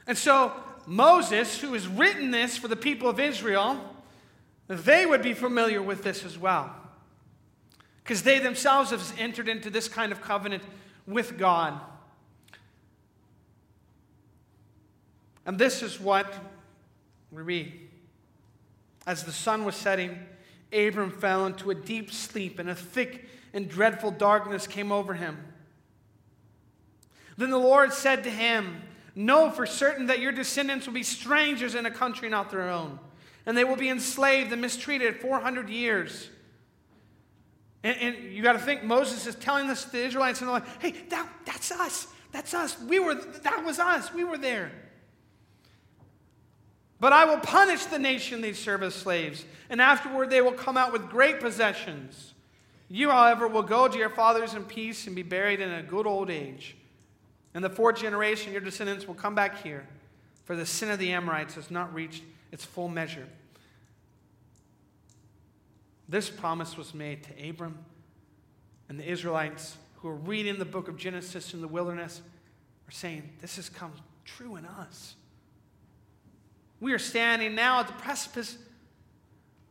And 0.07 0.17
so 0.17 0.53
Moses, 0.87 1.61
who 1.61 1.75
has 1.75 1.87
written 1.87 2.31
this 2.31 2.57
for 2.57 2.67
the 2.67 2.77
people 2.77 3.09
of 3.09 3.21
Israel, 3.21 3.79
they 4.69 5.07
would 5.07 5.23
be 5.23 5.35
familiar 5.35 5.83
with 5.83 6.03
this 6.03 6.25
as 6.25 6.39
well. 6.39 6.75
Because 8.03 8.23
they 8.23 8.39
themselves 8.39 8.91
have 8.91 9.15
entered 9.19 9.49
into 9.49 9.71
this 9.71 9.89
kind 9.89 10.13
of 10.13 10.21
covenant 10.21 10.63
with 11.07 11.39
God. 11.39 11.81
And 15.47 15.59
this 15.59 15.83
is 15.83 15.99
what 15.99 16.33
we 17.33 17.43
read. 17.43 17.73
As 19.07 19.25
the 19.25 19.33
sun 19.33 19.65
was 19.65 19.75
setting, 19.75 20.19
Abram 20.73 21.11
fell 21.11 21.47
into 21.47 21.71
a 21.71 21.75
deep 21.75 22.13
sleep, 22.13 22.59
and 22.59 22.69
a 22.69 22.75
thick 22.75 23.27
and 23.55 23.69
dreadful 23.69 24.11
darkness 24.11 24.67
came 24.67 24.93
over 24.93 25.15
him. 25.15 25.39
Then 27.39 27.51
the 27.51 27.59
Lord 27.59 27.93
said 27.93 28.25
to 28.25 28.31
him, 28.31 28.83
Know 29.15 29.51
for 29.51 29.65
certain 29.65 30.07
that 30.07 30.21
your 30.21 30.33
descendants 30.33 30.87
will 30.87 30.95
be 30.95 31.03
strangers 31.03 31.75
in 31.75 31.87
a 31.87 31.91
country 31.91 32.29
not 32.29 32.51
their 32.51 32.69
own, 32.69 32.99
and 33.49 33.57
they 33.57 33.65
will 33.65 33.77
be 33.77 33.89
enslaved 33.89 34.53
and 34.53 34.61
mistreated 34.61 35.23
400 35.23 35.71
years. 35.71 36.29
And, 37.83 37.97
and 37.97 38.33
you 38.35 38.43
got 38.43 38.53
to 38.53 38.59
think 38.59 38.85
Moses 38.85 39.27
is 39.27 39.37
telling 39.37 39.67
this 39.67 39.85
to 39.85 39.91
the 39.91 40.05
Israelites, 40.05 40.41
and 40.41 40.49
they're 40.49 40.57
like, 40.57 40.83
Hey, 40.83 40.95
that, 41.09 41.27
that's 41.47 41.73
us. 41.73 42.09
That's 42.31 42.53
us. 42.53 42.79
We 42.79 42.99
were, 43.01 43.15
that 43.15 43.65
was 43.65 43.79
us. 43.79 44.13
We 44.13 44.23
were 44.23 44.37
there. 44.37 44.71
But 47.01 47.15
I 47.15 47.25
will 47.25 47.39
punish 47.39 47.87
the 47.87 47.99
nation 47.99 48.43
they 48.43 48.53
serve 48.53 48.83
as 48.83 48.95
slaves, 48.95 49.47
and 49.71 49.81
afterward 49.81 50.29
they 50.29 50.43
will 50.43 50.53
come 50.53 50.77
out 50.77 50.93
with 50.93 51.09
great 51.09 51.41
possessions. 51.41 52.35
You, 52.91 53.09
however, 53.09 53.49
will 53.49 53.63
go 53.63 53.89
to 53.89 53.97
your 53.97 54.11
fathers 54.11 54.53
in 54.53 54.65
peace 54.65 55.07
and 55.07 55.17
be 55.17 55.23
buried 55.23 55.61
in 55.61 55.73
a 55.73 55.83
good 55.83 56.07
old 56.07 56.29
age. 56.29 56.77
In 57.55 57.63
the 57.63 57.71
fourth 57.71 57.97
generation, 57.97 58.53
your 58.53 58.61
descendants 58.61 59.09
will 59.09 59.15
come 59.15 59.35
back 59.35 59.63
here, 59.63 59.89
for 60.45 60.55
the 60.55 60.67
sin 60.67 60.91
of 60.91 60.99
the 60.99 61.13
Amorites 61.13 61.55
has 61.55 61.71
not 61.71 61.95
reached 61.95 62.25
its 62.53 62.65
full 62.65 62.89
measure. 62.89 63.27
This 66.09 66.31
promise 66.31 66.77
was 66.77 66.95
made 66.95 67.23
to 67.25 67.49
Abram 67.49 67.79
and 68.89 68.99
the 68.99 69.09
Israelites 69.09 69.77
who 69.97 70.09
are 70.09 70.15
reading 70.15 70.59
the 70.59 70.65
book 70.65 70.89
of 70.89 70.97
Genesis 70.97 71.53
in 71.53 71.61
the 71.61 71.69
wilderness 71.69 72.23
are 72.89 72.93
saying, 72.93 73.29
This 73.41 73.57
has 73.57 73.69
come 73.69 73.93
true 74.25 74.57
in 74.57 74.65
us. 74.65 75.15
We 76.81 76.93
are 76.93 76.99
standing 76.99 77.55
now 77.55 77.81
at 77.81 77.89
the 77.89 77.93
precipice 77.95 78.57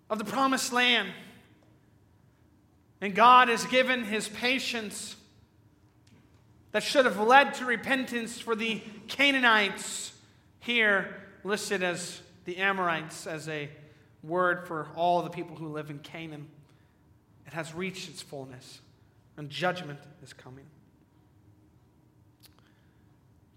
of 0.10 0.20
the 0.20 0.26
promised 0.26 0.74
land. 0.74 1.10
And 3.00 3.16
God 3.16 3.48
has 3.48 3.66
given 3.66 4.04
his 4.04 4.28
patience 4.28 5.16
that 6.72 6.84
should 6.84 7.06
have 7.06 7.20
led 7.20 7.54
to 7.56 7.66
repentance 7.66 8.40
for 8.40 8.56
the 8.56 8.82
Canaanites, 9.08 10.14
here 10.60 11.16
listed 11.44 11.82
as 11.82 12.22
the 12.48 12.58
Amorites, 12.60 13.28
as 13.28 13.50
a 13.50 13.70
word 14.24 14.66
for 14.66 14.88
all 14.96 15.22
the 15.22 15.30
people 15.30 15.58
who 15.58 15.68
live 15.68 15.90
in 15.90 16.00
Canaan. 16.00 16.48
It 17.46 17.52
has 17.52 17.74
reached 17.76 18.10
its 18.10 18.22
fullness, 18.22 18.80
and 19.36 19.50
judgment 19.50 20.00
is 20.24 20.32
coming. 20.32 20.64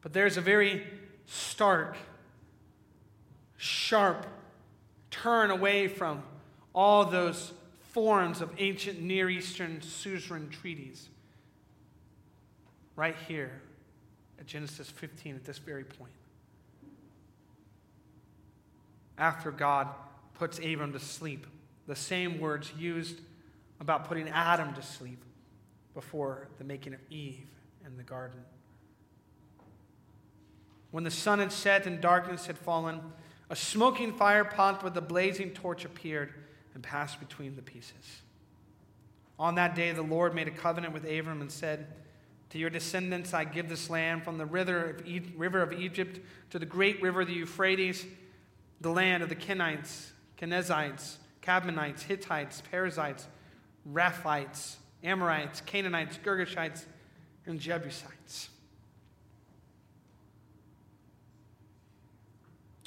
But 0.02 0.12
there's 0.12 0.36
a 0.36 0.40
very 0.40 0.84
stark 1.26 1.96
sharp 3.56 4.26
turn 5.12 5.52
away 5.52 5.86
from 5.86 6.24
all 6.74 7.04
those 7.04 7.52
forms 7.92 8.40
of 8.40 8.50
ancient 8.58 9.00
Near 9.00 9.30
Eastern 9.30 9.82
suzerain 9.82 10.50
treaties. 10.50 11.08
Right 12.96 13.16
here 13.28 13.62
at 14.40 14.48
Genesis 14.48 14.90
15, 14.90 15.36
at 15.36 15.44
this 15.44 15.58
very 15.58 15.84
point. 15.84 16.10
After 19.20 19.50
God 19.50 19.88
puts 20.32 20.58
Abram 20.58 20.94
to 20.94 20.98
sleep, 20.98 21.46
the 21.86 21.94
same 21.94 22.40
words 22.40 22.72
used 22.78 23.20
about 23.78 24.08
putting 24.08 24.30
Adam 24.30 24.72
to 24.74 24.82
sleep 24.82 25.22
before 25.92 26.48
the 26.56 26.64
making 26.64 26.94
of 26.94 27.00
Eve 27.10 27.46
in 27.84 27.98
the 27.98 28.02
garden. 28.02 28.40
When 30.90 31.04
the 31.04 31.10
sun 31.10 31.38
had 31.38 31.52
set 31.52 31.86
and 31.86 32.00
darkness 32.00 32.46
had 32.46 32.56
fallen, 32.56 33.00
a 33.50 33.56
smoking 33.56 34.14
fire 34.14 34.44
pot 34.44 34.82
with 34.82 34.96
a 34.96 35.02
blazing 35.02 35.50
torch 35.50 35.84
appeared 35.84 36.32
and 36.72 36.82
passed 36.82 37.20
between 37.20 37.56
the 37.56 37.62
pieces. 37.62 38.22
On 39.38 39.54
that 39.56 39.74
day, 39.74 39.92
the 39.92 40.02
Lord 40.02 40.34
made 40.34 40.48
a 40.48 40.52
covenant 40.52 40.94
with 40.94 41.04
Abram 41.04 41.42
and 41.42 41.52
said, 41.52 41.86
To 42.50 42.58
your 42.58 42.70
descendants 42.70 43.34
I 43.34 43.44
give 43.44 43.68
this 43.68 43.90
land 43.90 44.24
from 44.24 44.38
the 44.38 44.46
river 44.46 44.96
of, 45.62 45.72
Egypt 45.72 46.20
to 46.50 46.58
the 46.58 46.66
great 46.66 47.02
river, 47.02 47.24
the 47.24 47.34
Euphrates, 47.34 48.06
the 48.80 48.90
land 48.90 49.22
of 49.22 49.28
the 49.28 49.36
Kenites, 49.36 50.10
Kenizzites, 50.38 51.16
Kadmonites, 51.42 52.02
Hittites, 52.02 52.62
Perizzites, 52.70 53.26
Rephaites, 53.90 54.76
Amorites, 55.02 55.60
Canaanites, 55.62 56.18
Girgashites, 56.18 56.84
and 57.46 57.58
Jebusites. 57.58 58.50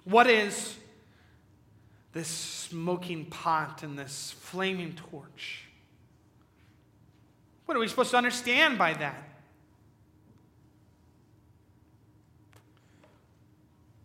What 0.03 0.27
is 0.27 0.75
this 2.11 2.27
smoking 2.27 3.25
pot 3.25 3.83
and 3.83 3.97
this 3.97 4.35
flaming 4.39 4.93
torch? 4.93 5.65
What 7.65 7.77
are 7.77 7.79
we 7.79 7.87
supposed 7.87 8.11
to 8.11 8.17
understand 8.17 8.77
by 8.77 8.93
that? 8.93 9.29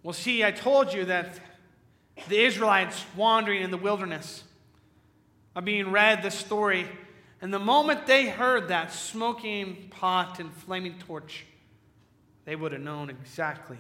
Well, 0.03 0.12
see, 0.12 0.44
I 0.44 0.53
told 0.53 0.94
you 0.94 1.05
that 1.07 1.38
the 2.28 2.38
Israelites 2.38 3.04
wandering 3.16 3.62
in 3.62 3.70
the 3.70 3.76
wilderness 3.76 4.44
are 5.54 5.62
being 5.62 5.90
read 5.90 6.22
the 6.22 6.31
story, 6.31 6.87
and 7.40 7.52
the 7.52 7.59
moment 7.59 8.07
they 8.07 8.28
heard 8.28 8.68
that 8.68 8.92
smoking 8.92 9.88
pot 9.90 10.40
and 10.40 10.52
flaming 10.52 10.98
torch, 10.98 11.44
they 12.44 12.57
would 12.57 12.72
have 12.72 12.81
known 12.81 13.11
exactly 13.11 13.78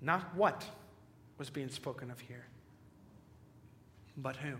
not 0.00 0.34
what 0.34 0.64
was 1.38 1.50
being 1.50 1.68
spoken 1.68 2.10
of 2.10 2.20
here, 2.20 2.44
but 4.16 4.36
who. 4.36 4.54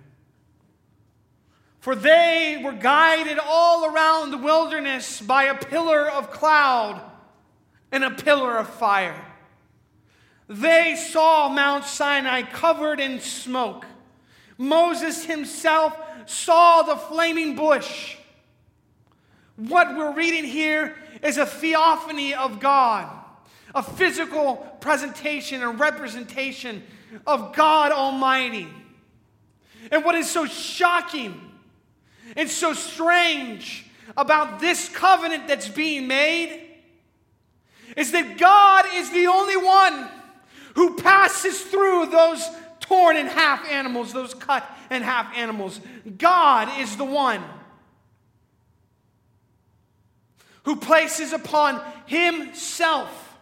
For 1.81 1.95
they 1.95 2.61
were 2.63 2.73
guided 2.73 3.39
all 3.39 3.87
around 3.87 4.31
the 4.31 4.39
wilderness 4.39 5.21
by 5.21 5.45
a 5.45 5.55
pillar 5.55 6.11
of 6.11 6.31
cloud 6.31 7.01
and 7.91 8.05
a 8.05 8.11
pillar 8.11 8.59
of 8.59 8.69
fire. 8.69 9.25
They 10.51 10.97
saw 10.97 11.49
Mount 11.49 11.85
Sinai 11.85 12.43
covered 12.43 12.99
in 12.99 13.21
smoke. 13.21 13.87
Moses 14.59 15.25
himself 15.25 15.97
saw 16.27 16.83
the 16.83 16.97
flaming 16.97 17.55
bush. 17.55 18.17
What 19.55 19.97
we're 19.97 20.13
reading 20.13 20.45
here 20.45 20.97
is 21.23 21.39
a 21.39 21.47
theophany 21.47 22.35
of 22.35 22.59
God, 22.59 23.09
a 23.77 23.83
physical 23.83 24.57
presentation 24.81 25.63
and 25.63 25.79
representation 25.79 26.83
of 27.29 27.55
God 27.55 27.93
Almighty. 27.93 28.67
And 29.93 30.05
what 30.05 30.17
is 30.17 30.29
so 30.29 30.47
shocking 30.47 31.41
and 32.35 32.51
so 32.51 32.73
strange 32.73 33.87
about 34.17 34.59
this 34.59 34.89
covenant 34.89 35.47
that's 35.47 35.69
being 35.69 36.09
made 36.09 36.71
is 37.97 38.11
that 38.11 38.37
God 38.37 38.87
is 38.95 39.13
the 39.13 39.29
only 39.29 39.57
one 39.57 40.09
who 40.75 40.97
passes 40.97 41.61
through 41.61 42.07
those 42.07 42.49
torn 42.81 43.17
in 43.17 43.27
half 43.27 43.67
animals, 43.69 44.13
those 44.13 44.35
cut 44.35 44.69
in 44.91 45.03
half 45.03 45.35
animals. 45.37 45.81
God 46.19 46.81
is 46.81 46.97
the 46.97 47.05
one 47.05 47.43
who 50.65 50.77
places 50.77 51.33
upon 51.33 51.81
himself 52.07 53.39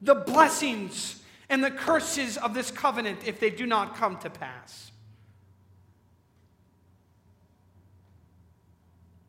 the 0.00 0.14
blessings 0.14 1.20
and 1.48 1.62
the 1.62 1.70
curses 1.70 2.36
of 2.36 2.54
this 2.54 2.70
covenant 2.70 3.20
if 3.26 3.40
they 3.40 3.50
do 3.50 3.66
not 3.66 3.96
come 3.96 4.16
to 4.18 4.30
pass. 4.30 4.90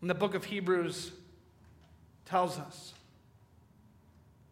And 0.01 0.09
the 0.09 0.15
book 0.15 0.35
of 0.35 0.45
Hebrews 0.45 1.11
tells 2.25 2.57
us 2.57 2.93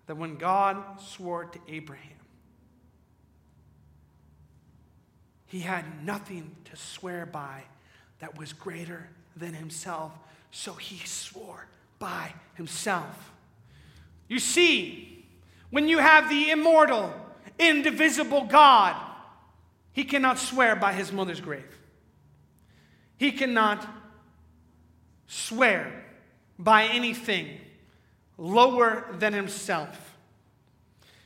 that 0.08 0.17
when 0.17 0.38
God 0.38 1.00
swore 1.00 1.46
to 1.46 1.60
Abraham, 1.67 2.12
he 5.46 5.60
had 5.62 6.04
nothing 6.04 6.56
to 6.65 6.76
swear 6.76 7.26
by 7.26 7.63
that 8.20 8.38
was 8.38 8.52
greater 8.52 9.08
than 9.36 9.54
himself, 9.54 10.12
so 10.52 10.74
he 10.74 11.06
swore 11.06 11.67
by 12.00 12.34
himself. 12.56 13.32
You 14.28 14.39
see, 14.39 15.26
when 15.70 15.88
you 15.88 16.00
have 16.00 16.30
the 16.30 16.50
immortal, 16.50 17.13
indivisible 17.60 18.46
God, 18.46 18.96
he 19.93 20.04
cannot 20.04 20.38
swear 20.38 20.76
by 20.76 20.93
his 20.93 21.12
mother's 21.12 21.41
grave. 21.41 21.80
He 23.17 23.32
cannot 23.32 23.88
swear 25.28 26.06
by 26.60 26.86
anything 26.86 27.60
lower 28.38 29.06
than 29.17 29.34
himself. 29.34 30.15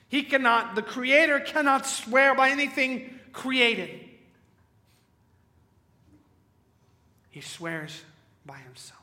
He 0.08 0.24
cannot, 0.24 0.76
the 0.76 0.82
Creator 0.82 1.42
cannot 1.42 1.86
swear 1.86 2.36
by 2.36 2.50
anything 2.50 3.20
created. 3.32 3.90
He 7.30 7.42
swears 7.42 8.02
by 8.46 8.58
himself. 8.58 9.00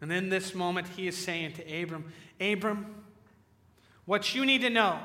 And 0.00 0.12
in 0.12 0.28
this 0.28 0.54
moment, 0.54 0.86
he 0.88 1.08
is 1.08 1.16
saying 1.16 1.54
to 1.54 1.82
Abram, 1.82 2.12
Abram, 2.38 2.94
what 4.04 4.34
you 4.34 4.44
need 4.44 4.60
to 4.60 4.70
know 4.70 4.98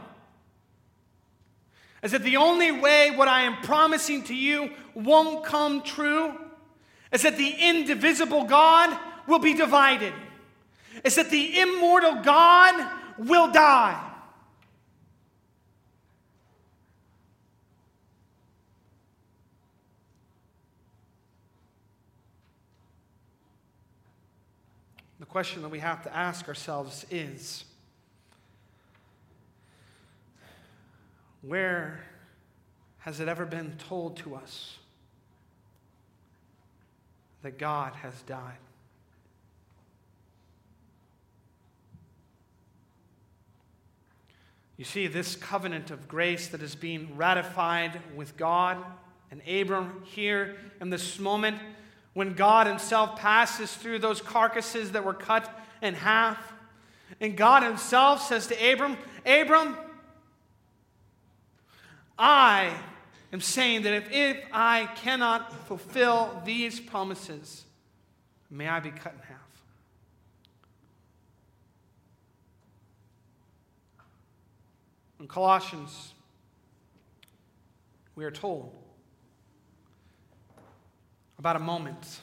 is 2.04 2.12
that 2.12 2.24
the 2.24 2.36
only 2.36 2.72
way 2.72 3.12
what 3.12 3.30
I 3.30 3.44
am 3.44 3.62
promising 3.62 4.24
to 4.24 4.36
you 4.36 4.72
won't 4.94 5.46
come 5.46 5.84
true 5.84 6.34
is 7.14 7.22
that 7.22 7.38
the 7.38 7.50
indivisible 7.50 8.44
God 8.44 8.98
will 9.30 9.40
be 9.40 9.54
divided, 9.54 10.14
is 11.04 11.16
that 11.16 11.30
the 11.30 11.60
immortal 11.60 12.16
God 12.16 12.92
will 13.18 13.52
die. 13.52 14.06
The 25.20 25.26
question 25.26 25.62
that 25.62 25.70
we 25.70 25.80
have 25.80 26.04
to 26.04 26.16
ask 26.16 26.48
ourselves 26.48 27.06
is 27.12 27.66
where 31.42 32.04
has 33.00 33.20
it 33.20 33.28
ever 33.28 33.46
been 33.46 33.74
told 33.88 34.18
to 34.18 34.36
us 34.36 34.78
that 37.42 37.58
God 37.58 37.94
has 37.94 38.14
died. 38.24 38.58
You 44.80 44.86
see, 44.86 45.08
this 45.08 45.36
covenant 45.36 45.92
of 45.92 46.08
grace 46.08 46.48
that 46.48 46.62
is 46.62 46.74
being 46.74 47.18
ratified 47.18 48.00
with 48.16 48.38
God 48.38 48.78
and 49.30 49.42
Abram 49.46 50.04
here 50.06 50.56
in 50.80 50.90
this 50.90 51.20
moment, 51.20 51.58
when 52.14 52.34
God 52.34 52.66
Himself 52.66 53.20
passes 53.20 53.74
through 53.74 54.00
those 54.00 54.22
carcasses 54.22 54.94
that 54.94 55.04
were 55.04 55.14
cut 55.14 55.54
in 55.82 55.96
half, 55.96 56.54
and 57.20 57.36
God 57.36 57.62
Himself 57.62 58.26
says 58.26 58.48
to 58.48 58.72
Abram, 58.72 58.96
Abram, 59.26 59.76
I 62.18 62.72
am 63.34 63.42
saying 63.42 63.82
that 63.82 63.94
if, 63.94 64.10
if 64.14 64.38
I 64.54 64.86
cannot 64.96 65.68
fulfill 65.68 66.42
these 66.46 66.80
promises, 66.80 67.66
may 68.50 68.70
I 68.70 68.80
be 68.80 68.92
cut 68.92 69.12
in 69.12 69.20
half. 69.28 69.49
In 75.20 75.28
Colossians, 75.28 76.14
we 78.16 78.24
are 78.24 78.32
told 78.32 78.74
about 81.38 81.58
a 81.58 81.60
moment 81.60 82.20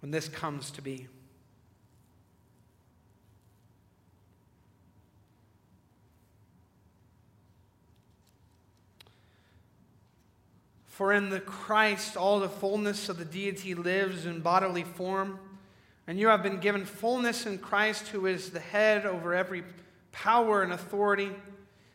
when 0.00 0.10
this 0.10 0.28
comes 0.28 0.70
to 0.70 0.82
be. 0.82 1.06
For 10.86 11.12
in 11.12 11.28
the 11.28 11.40
Christ 11.40 12.16
all 12.16 12.38
the 12.38 12.48
fullness 12.48 13.08
of 13.08 13.18
the 13.18 13.24
deity 13.24 13.74
lives 13.74 14.26
in 14.26 14.40
bodily 14.40 14.84
form, 14.84 15.40
and 16.06 16.18
you 16.18 16.28
have 16.28 16.42
been 16.42 16.60
given 16.60 16.84
fullness 16.84 17.46
in 17.46 17.58
Christ, 17.58 18.08
who 18.08 18.26
is 18.26 18.50
the 18.50 18.60
head 18.60 19.04
over 19.04 19.34
every 19.34 19.64
power 20.14 20.62
and 20.62 20.72
authority. 20.72 21.30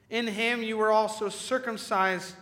In 0.10 0.28
him 0.28 0.62
you 0.62 0.78
were 0.78 0.92
also 0.92 1.30
circumcised 1.30 2.36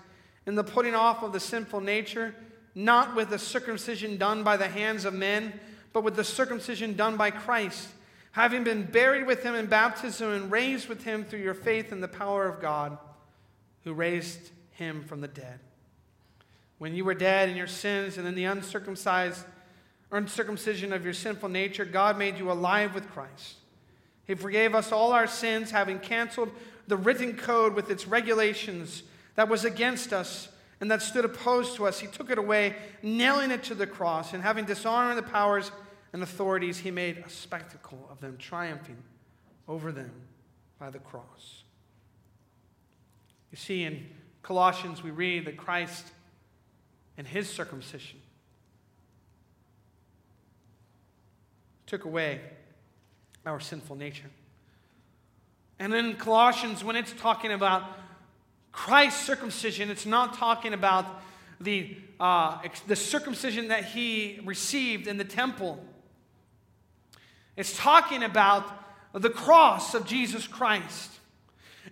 in 0.46 0.56
the 0.56 0.64
putting 0.64 0.96
off 0.96 1.24
of 1.24 1.34
the 1.34 1.40
sinful 1.40 1.82
nature, 1.82 2.36
not 2.76 3.16
with 3.16 3.30
the 3.30 3.40
circumcision 3.40 4.18
done 4.18 4.44
by 4.44 4.58
the 4.58 4.68
hands 4.68 5.06
of 5.06 5.14
men, 5.14 5.58
but 5.94 6.04
with 6.04 6.16
the 6.16 6.24
circumcision 6.24 6.96
done 6.96 7.18
by 7.18 7.32
Christ, 7.32 7.90
having 8.32 8.64
been 8.64 8.84
buried 8.84 9.26
with 9.26 9.44
him 9.44 9.56
in 9.56 9.68
baptism 9.68 10.32
and 10.32 10.52
raised 10.52 10.90
with 10.90 11.04
him 11.04 11.24
through 11.24 11.40
your 11.40 11.54
faith 11.54 11.92
in 11.92 12.02
the 12.02 12.08
power 12.08 12.48
of 12.48 12.62
God, 12.62 12.98
who 13.84 13.94
raised 13.94 14.52
him 14.72 15.04
from 15.04 15.22
the 15.22 15.28
dead 15.28 15.60
when 16.78 16.94
you 16.94 17.04
were 17.04 17.14
dead 17.14 17.50
in 17.50 17.56
your 17.56 17.68
sins 17.68 18.18
and 18.18 18.28
in 18.28 18.36
the 18.36 18.46
uncircumcised 18.46 19.44
uncircumcision 20.12 20.94
of 20.94 21.04
your 21.04 21.14
sinful 21.14 21.50
nature, 21.50 21.86
God 21.86 22.18
made 22.18 22.38
you 22.38 22.52
alive 22.52 22.94
with 22.94 23.10
Christ. 23.10 23.56
He 24.28 24.36
forgave 24.36 24.76
us 24.76 24.92
all 24.92 25.14
our 25.14 25.26
sins, 25.26 25.72
having 25.72 26.00
canceled 26.00 26.52
the 26.86 26.98
written 26.98 27.36
code 27.36 27.74
with 27.74 27.90
its 27.90 28.08
regulations 28.08 29.04
that 29.36 29.48
was 29.48 29.64
against 29.64 30.12
us 30.12 30.50
and 30.80 30.92
that 30.92 31.02
stood 31.02 31.26
opposed 31.26 31.76
to 31.78 31.88
us. 31.88 32.00
He 32.00 32.08
took 32.08 32.30
it 32.30 32.38
away, 32.38 32.76
nailing 33.02 33.52
it 33.52 33.64
to 33.64 33.76
the 33.76 33.88
cross, 33.88 34.34
and 34.34 34.44
having 34.44 34.66
dishonored 34.66 35.18
the 35.18 35.24
powers 35.24 35.72
and 36.14 36.22
authorities, 36.22 36.78
he 36.78 36.92
made 36.92 37.18
a 37.26 37.30
spectacle 37.30 38.08
of 38.12 38.20
them, 38.20 38.38
triumphing 38.38 39.02
over 39.68 39.92
them 39.92 40.12
by 40.78 40.90
the 40.90 41.00
cross. 41.00 41.64
You 43.52 43.58
see, 43.58 43.84
in 43.84 44.08
Colossians, 44.44 45.04
we 45.04 45.12
read 45.12 45.46
that 45.46 45.58
Christ 45.58 46.06
and 47.18 47.26
his 47.26 47.50
circumcision 47.50 48.20
took 51.86 52.04
away 52.06 52.42
our 53.48 53.60
sinful 53.60 53.96
nature. 53.96 54.30
And 55.80 55.94
in 55.94 56.16
Colossians, 56.16 56.84
when 56.84 56.96
it's 56.96 57.14
talking 57.14 57.52
about 57.52 57.84
Christ's 58.72 59.26
circumcision, 59.26 59.90
it's 59.90 60.06
not 60.06 60.36
talking 60.36 60.74
about 60.74 61.06
the, 61.60 61.96
uh, 62.20 62.60
the 62.88 62.96
circumcision 62.96 63.70
that 63.70 63.86
he 63.86 64.40
received 64.44 65.08
in 65.08 65.18
the 65.18 65.24
temple. 65.24 65.84
It's 67.56 67.76
talking 67.76 68.24
about 68.24 68.64
the 69.14 69.30
cross 69.30 69.94
of 69.96 70.06
Jesus 70.06 70.46
Christ 70.46 71.12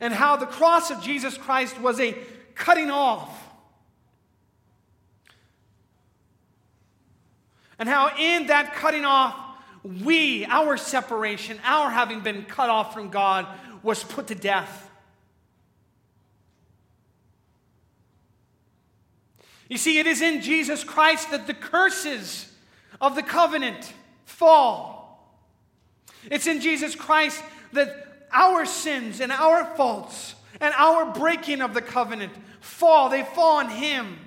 and 0.02 0.14
how 0.14 0.36
the 0.36 0.46
cross 0.46 0.92
of 0.92 1.02
Jesus 1.02 1.38
Christ 1.38 1.80
was 1.80 2.00
a 2.00 2.16
cutting 2.54 2.92
off. 2.92 3.42
And 7.80 7.90
how 7.90 8.16
in 8.18 8.48
that 8.48 8.74
cutting 8.74 9.06
off, 9.06 9.45
we, 9.86 10.46
our 10.46 10.78
separation, 10.78 11.60
our 11.64 11.92
having 11.92 12.22
been 12.22 12.44
cut 12.44 12.70
off 12.70 12.94
from 12.94 13.10
God, 13.10 13.46
was 13.84 14.04
put 14.04 14.28
to 14.28 14.36
death. 14.36 14.90
You 19.70 19.78
see, 19.78 20.00
it 20.00 20.08
is 20.08 20.22
in 20.22 20.42
Jesus 20.42 20.84
Christ 20.84 21.32
that 21.32 21.48
the 21.48 21.54
curses 21.54 22.52
of 23.00 23.16
the 23.16 23.24
covenant 23.24 23.94
fall. 24.26 25.40
It's 26.32 26.48
in 26.48 26.62
Jesus 26.62 26.96
Christ 26.96 27.44
that 27.74 28.28
our 28.32 28.66
sins 28.66 29.22
and 29.22 29.32
our 29.32 29.66
faults 29.76 30.34
and 30.60 30.74
our 30.76 31.14
breaking 31.14 31.62
of 31.62 31.74
the 31.74 31.82
covenant 31.82 32.34
fall. 32.60 33.10
They 33.10 33.24
fall 33.24 33.58
on 33.58 33.70
Him. 33.70 34.18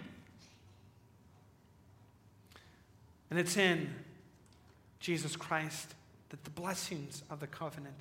And 3.31 3.39
it's 3.39 3.57
in 3.57 3.93
Jesus 5.01 5.37
Christ 5.37 5.95
that 6.31 6.45
the 6.45 6.51
blessings 6.51 7.23
of 7.31 7.41
the 7.41 7.47
covenant 7.47 7.95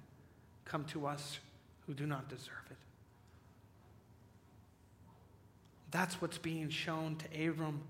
come 0.65 0.83
to 0.85 1.05
us 1.05 1.39
who 1.85 1.93
do 1.93 2.05
not 2.05 2.27
deserve 2.27 2.53
it. 2.69 2.77
That's 5.91 6.21
what's 6.21 6.37
being 6.37 6.69
shown 6.69 7.15
to 7.17 7.47
Abram 7.47 7.81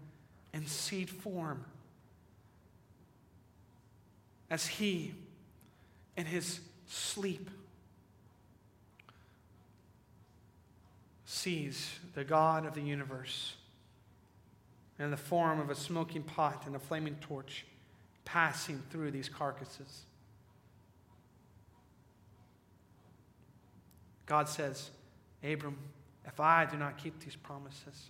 in 0.54 0.68
seed 0.68 1.10
form 1.10 1.66
as 4.50 4.68
he, 4.68 5.14
in 6.16 6.26
his 6.26 6.60
sleep, 6.88 7.50
sees 11.26 11.92
the 12.14 12.24
God 12.24 12.66
of 12.66 12.74
the 12.74 12.82
universe 12.82 13.56
in 15.00 15.12
the 15.12 15.18
form 15.18 15.60
of 15.60 15.70
a 15.70 15.76
smoking 15.76 16.24
pot 16.24 16.64
and 16.66 16.76
a 16.76 16.80
flaming 16.80 17.16
torch 17.22 17.66
passing 18.28 18.84
through 18.90 19.10
these 19.10 19.30
carcasses. 19.30 20.02
God 24.26 24.50
says, 24.50 24.90
Abram, 25.42 25.78
if 26.26 26.38
I 26.42 26.66
do 26.66 26.76
not 26.76 26.98
keep 26.98 27.18
these 27.24 27.38
promises, 27.38 28.10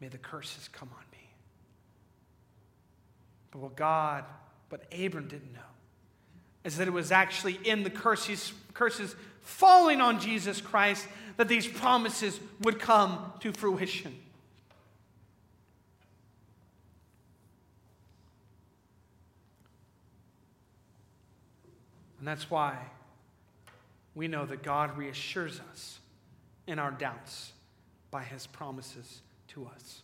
may 0.00 0.08
the 0.08 0.18
curses 0.18 0.68
come 0.72 0.88
on 0.92 1.04
me. 1.12 1.30
But 3.52 3.60
what 3.60 3.76
God, 3.76 4.24
what 4.68 4.82
Abram 4.92 5.28
didn't 5.28 5.52
know, 5.52 5.60
is 6.64 6.76
that 6.78 6.88
it 6.88 6.92
was 6.92 7.12
actually 7.12 7.60
in 7.62 7.84
the 7.84 7.90
curses, 7.90 8.52
curses 8.74 9.14
falling 9.42 10.00
on 10.00 10.18
Jesus 10.18 10.60
Christ 10.60 11.06
that 11.36 11.46
these 11.46 11.68
promises 11.68 12.40
would 12.62 12.80
come 12.80 13.32
to 13.38 13.52
fruition. 13.52 14.12
That's 22.28 22.50
why 22.50 22.76
we 24.14 24.28
know 24.28 24.44
that 24.44 24.62
God 24.62 24.98
reassures 24.98 25.62
us 25.72 25.98
in 26.66 26.78
our 26.78 26.90
doubts 26.90 27.54
by 28.10 28.22
his 28.22 28.46
promises 28.46 29.22
to 29.54 29.64
us 29.64 30.02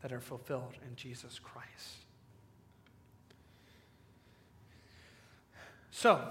that 0.00 0.14
are 0.14 0.20
fulfilled 0.20 0.72
in 0.88 0.96
Jesus 0.96 1.38
Christ. 1.38 1.68
So, 5.90 6.26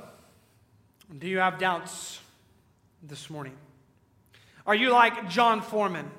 do 1.19 1.28
you 1.28 1.38
have 1.38 1.59
doubts 1.59 2.19
this 3.03 3.30
morning? 3.30 3.53
Are 4.65 4.74
you 4.74 4.89
like 4.89 5.30
Jon 5.30 5.61
Foreman 5.61 6.09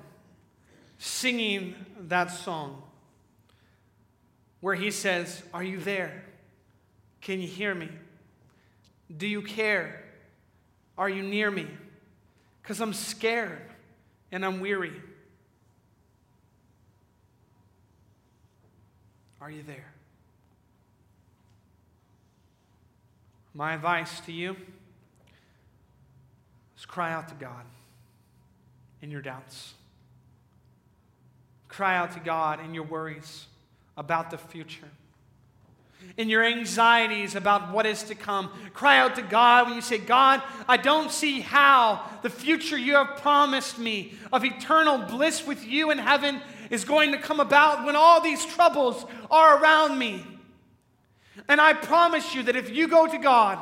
singing 0.98 1.74
that 2.02 2.30
song 2.30 2.84
where 4.60 4.76
he 4.76 4.92
says, 4.92 5.42
Are 5.52 5.64
you 5.64 5.78
there? 5.78 6.22
Can 7.20 7.40
you 7.40 7.48
hear 7.48 7.74
me? 7.74 7.88
Do 9.16 9.26
you 9.26 9.42
care? 9.42 10.02
Are 10.96 11.08
you 11.08 11.22
near 11.22 11.50
me? 11.50 11.66
Because 12.62 12.80
I'm 12.80 12.92
scared 12.92 13.60
and 14.30 14.44
I'm 14.44 14.60
weary. 14.60 14.92
Are 19.40 19.50
you 19.50 19.62
there? 19.66 19.92
My 23.54 23.74
advice 23.74 24.20
to 24.20 24.32
you 24.32 24.56
is 26.78 26.86
cry 26.86 27.12
out 27.12 27.28
to 27.28 27.34
God 27.34 27.64
in 29.02 29.10
your 29.10 29.20
doubts. 29.20 29.74
Cry 31.68 31.96
out 31.96 32.12
to 32.12 32.20
God 32.20 32.60
in 32.64 32.72
your 32.72 32.84
worries 32.84 33.46
about 33.96 34.30
the 34.30 34.38
future 34.38 34.88
in 36.16 36.28
your 36.28 36.44
anxieties 36.44 37.34
about 37.34 37.72
what 37.72 37.86
is 37.86 38.02
to 38.04 38.14
come. 38.14 38.50
Cry 38.74 38.98
out 38.98 39.16
to 39.16 39.22
God 39.22 39.66
when 39.66 39.74
you 39.74 39.82
say, 39.82 39.98
God, 39.98 40.42
I 40.68 40.76
don't 40.76 41.10
see 41.10 41.40
how 41.40 42.08
the 42.22 42.30
future 42.30 42.76
you 42.76 42.94
have 42.94 43.20
promised 43.22 43.78
me 43.78 44.14
of 44.32 44.44
eternal 44.44 44.98
bliss 44.98 45.46
with 45.46 45.64
you 45.64 45.90
in 45.90 45.98
heaven 45.98 46.40
is 46.70 46.84
going 46.84 47.12
to 47.12 47.18
come 47.18 47.40
about 47.40 47.84
when 47.84 47.96
all 47.96 48.20
these 48.20 48.44
troubles 48.44 49.04
are 49.30 49.62
around 49.62 49.98
me. 49.98 50.24
And 51.48 51.60
I 51.60 51.72
promise 51.72 52.34
you 52.34 52.42
that 52.44 52.56
if 52.56 52.70
you 52.70 52.88
go 52.88 53.06
to 53.06 53.18
God, 53.18 53.58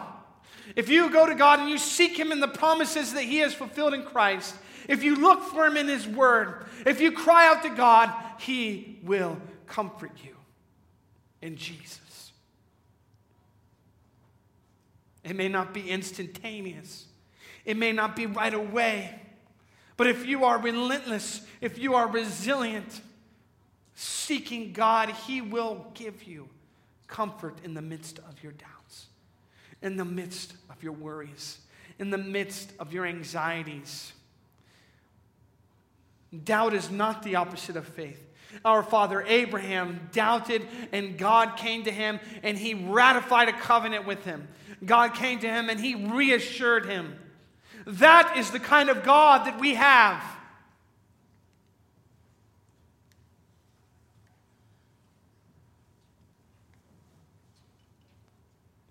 if 0.76 0.88
you 0.88 1.10
go 1.10 1.26
to 1.26 1.34
God 1.34 1.60
and 1.60 1.68
you 1.68 1.78
seek 1.78 2.18
Him 2.18 2.32
in 2.32 2.40
the 2.40 2.48
promises 2.48 3.12
that 3.14 3.24
He 3.24 3.38
has 3.38 3.54
fulfilled 3.54 3.94
in 3.94 4.02
Christ, 4.04 4.54
if 4.88 5.02
you 5.02 5.16
look 5.16 5.42
for 5.42 5.66
Him 5.66 5.76
in 5.76 5.88
His 5.88 6.06
Word, 6.06 6.66
if 6.86 7.00
you 7.00 7.12
cry 7.12 7.48
out 7.48 7.62
to 7.62 7.70
God, 7.70 8.12
He 8.38 8.98
will 9.02 9.40
comfort 9.66 10.12
you 10.24 10.34
in 11.42 11.56
Jesus. 11.56 12.00
It 15.24 15.36
may 15.36 15.48
not 15.48 15.74
be 15.74 15.90
instantaneous, 15.90 17.06
it 17.64 17.76
may 17.76 17.92
not 17.92 18.16
be 18.16 18.26
right 18.26 18.54
away. 18.54 19.20
But 19.96 20.06
if 20.06 20.24
you 20.24 20.44
are 20.46 20.58
relentless, 20.58 21.42
if 21.60 21.78
you 21.78 21.94
are 21.94 22.08
resilient, 22.08 23.02
seeking 23.94 24.72
God, 24.72 25.10
He 25.10 25.42
will 25.42 25.86
give 25.92 26.22
you 26.22 26.48
comfort 27.06 27.58
in 27.64 27.74
the 27.74 27.82
midst 27.82 28.18
of 28.20 28.42
your 28.42 28.52
doubts, 28.52 29.06
in 29.82 29.98
the 29.98 30.04
midst 30.06 30.54
of 30.70 30.82
your 30.82 30.92
worries, 30.92 31.58
in 31.98 32.08
the 32.08 32.16
midst 32.16 32.72
of 32.78 32.94
your 32.94 33.04
anxieties. 33.04 34.12
Doubt 36.44 36.72
is 36.72 36.90
not 36.90 37.22
the 37.22 37.34
opposite 37.34 37.76
of 37.76 37.86
faith. 37.86 38.26
Our 38.64 38.82
father 38.82 39.22
Abraham 39.26 40.08
doubted, 40.12 40.66
and 40.92 41.18
God 41.18 41.56
came 41.56 41.84
to 41.84 41.92
him 41.92 42.20
and 42.42 42.56
he 42.56 42.74
ratified 42.74 43.48
a 43.48 43.52
covenant 43.52 44.06
with 44.06 44.24
him. 44.24 44.48
God 44.84 45.14
came 45.14 45.38
to 45.40 45.48
him 45.48 45.68
and 45.68 45.78
he 45.78 45.94
reassured 45.94 46.86
him. 46.86 47.18
That 47.86 48.36
is 48.36 48.50
the 48.50 48.60
kind 48.60 48.88
of 48.88 49.02
God 49.02 49.46
that 49.46 49.60
we 49.60 49.74
have. 49.74 50.22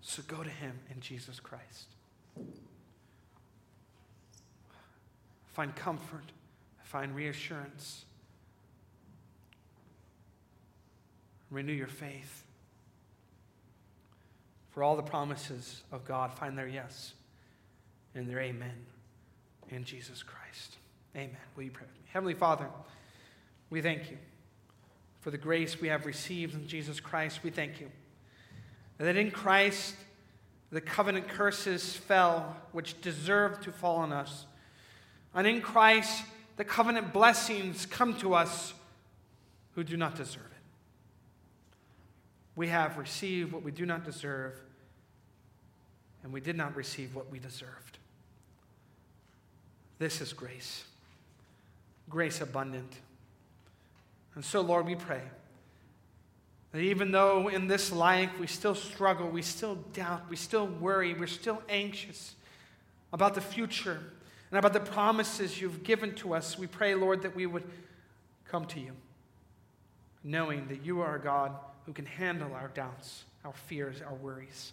So 0.00 0.22
go 0.26 0.42
to 0.42 0.50
him 0.50 0.78
in 0.92 1.00
Jesus 1.00 1.38
Christ. 1.38 1.86
Find 5.52 5.74
comfort, 5.74 6.24
find 6.82 7.14
reassurance. 7.14 8.04
Renew 11.50 11.72
your 11.72 11.86
faith. 11.86 12.44
For 14.70 14.82
all 14.82 14.96
the 14.96 15.02
promises 15.02 15.82
of 15.90 16.04
God 16.04 16.32
find 16.32 16.56
their 16.56 16.68
yes 16.68 17.14
and 18.14 18.28
their 18.28 18.40
amen 18.40 18.86
in 19.68 19.84
Jesus 19.84 20.22
Christ. 20.22 20.76
Amen. 21.16 21.36
Will 21.56 21.64
you 21.64 21.70
pray 21.70 21.86
with 21.86 21.96
me? 21.96 22.08
Heavenly 22.12 22.34
Father, 22.34 22.66
we 23.68 23.82
thank 23.82 24.10
you 24.10 24.18
for 25.20 25.30
the 25.30 25.38
grace 25.38 25.80
we 25.80 25.88
have 25.88 26.06
received 26.06 26.54
in 26.54 26.66
Jesus 26.66 27.00
Christ. 27.00 27.42
We 27.42 27.50
thank 27.50 27.80
you 27.80 27.90
that 28.98 29.16
in 29.16 29.30
Christ 29.30 29.94
the 30.70 30.80
covenant 30.80 31.28
curses 31.28 31.96
fell, 31.96 32.56
which 32.72 33.00
deserved 33.00 33.64
to 33.64 33.72
fall 33.72 33.96
on 33.96 34.12
us. 34.12 34.46
And 35.34 35.46
in 35.46 35.60
Christ 35.60 36.24
the 36.56 36.64
covenant 36.64 37.12
blessings 37.12 37.86
come 37.86 38.16
to 38.18 38.34
us 38.34 38.74
who 39.74 39.82
do 39.82 39.96
not 39.96 40.14
deserve 40.14 40.49
we 42.56 42.68
have 42.68 42.98
received 42.98 43.52
what 43.52 43.62
we 43.62 43.70
do 43.70 43.86
not 43.86 44.04
deserve 44.04 44.60
and 46.22 46.32
we 46.32 46.40
did 46.40 46.56
not 46.56 46.76
receive 46.76 47.14
what 47.14 47.30
we 47.30 47.38
deserved. 47.38 47.98
This 49.98 50.20
is 50.20 50.32
grace, 50.32 50.84
grace 52.08 52.40
abundant. 52.40 52.92
And 54.34 54.44
so, 54.44 54.60
Lord, 54.60 54.86
we 54.86 54.94
pray 54.94 55.22
that 56.72 56.80
even 56.80 57.10
though 57.10 57.48
in 57.48 57.66
this 57.66 57.90
life 57.90 58.30
we 58.38 58.46
still 58.46 58.74
struggle, 58.74 59.28
we 59.28 59.42
still 59.42 59.76
doubt, 59.92 60.28
we 60.30 60.36
still 60.36 60.66
worry, 60.66 61.14
we're 61.14 61.26
still 61.26 61.62
anxious 61.68 62.34
about 63.12 63.34
the 63.34 63.40
future 63.40 64.00
and 64.50 64.58
about 64.58 64.72
the 64.72 64.80
promises 64.80 65.60
you've 65.60 65.82
given 65.82 66.14
to 66.16 66.34
us, 66.34 66.58
we 66.58 66.66
pray, 66.66 66.94
Lord, 66.94 67.22
that 67.22 67.36
we 67.36 67.46
would 67.46 67.64
come 68.48 68.66
to 68.66 68.80
you, 68.80 68.92
knowing 70.24 70.66
that 70.68 70.84
you 70.84 71.00
are 71.00 71.16
a 71.16 71.20
God 71.20 71.54
who 71.90 71.94
can 71.94 72.06
handle 72.06 72.54
our 72.54 72.68
doubts, 72.68 73.24
our 73.44 73.52
fears, 73.52 74.00
our 74.00 74.14
worries. 74.14 74.70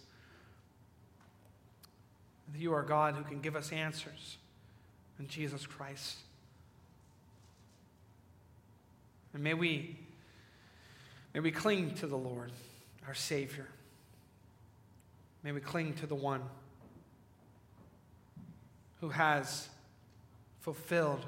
You 2.56 2.74
are 2.74 2.84
God 2.84 3.16
who 3.16 3.24
can 3.24 3.40
give 3.40 3.56
us 3.56 3.72
answers 3.72 4.36
in 5.18 5.26
Jesus 5.26 5.66
Christ. 5.66 6.18
And 9.34 9.42
may 9.42 9.54
we 9.54 9.96
May 11.34 11.40
we 11.40 11.50
cling 11.50 11.94
to 11.96 12.06
the 12.06 12.16
Lord, 12.16 12.52
our 13.08 13.14
Savior. 13.14 13.66
May 15.42 15.50
we 15.50 15.60
cling 15.60 15.94
to 15.94 16.06
the 16.06 16.14
one 16.14 16.42
who 19.00 19.08
has 19.08 19.68
fulfilled 20.60 21.26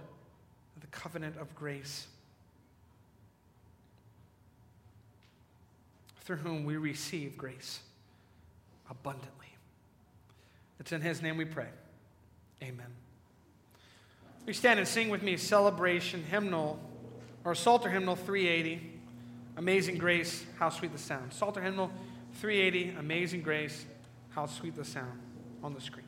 the 0.81 0.87
covenant 0.87 1.37
of 1.37 1.53
grace, 1.57 2.07
through 6.31 6.37
whom 6.37 6.65
we 6.65 6.77
receive 6.77 7.37
grace 7.37 7.81
abundantly. 8.89 9.49
It's 10.79 10.93
in 10.93 11.01
His 11.01 11.21
name 11.21 11.37
we 11.37 11.45
pray. 11.45 11.67
Amen. 12.63 12.87
We 14.47 14.53
stand 14.53 14.79
and 14.79 14.87
sing 14.87 15.09
with 15.09 15.25
me 15.25 15.37
celebration 15.37 16.23
hymnal 16.23 16.79
or 17.45 17.57
Psalter 17.57 17.91
hymnal 17.91 18.15
380. 18.15 19.01
Amazing 19.57 19.99
Grace, 19.99 20.45
how 20.57 20.69
sweet 20.69 20.93
the 20.93 20.99
sound. 20.99 21.33
Psalter 21.33 21.61
hymnal 21.61 21.91
380, 22.35 23.01
Amazing 23.01 23.43
Grace, 23.43 23.85
how 24.29 24.47
sweet 24.47 24.77
the 24.77 24.85
sound 24.85 25.19
on 25.65 25.75
the 25.75 25.81
screen. 25.81 26.07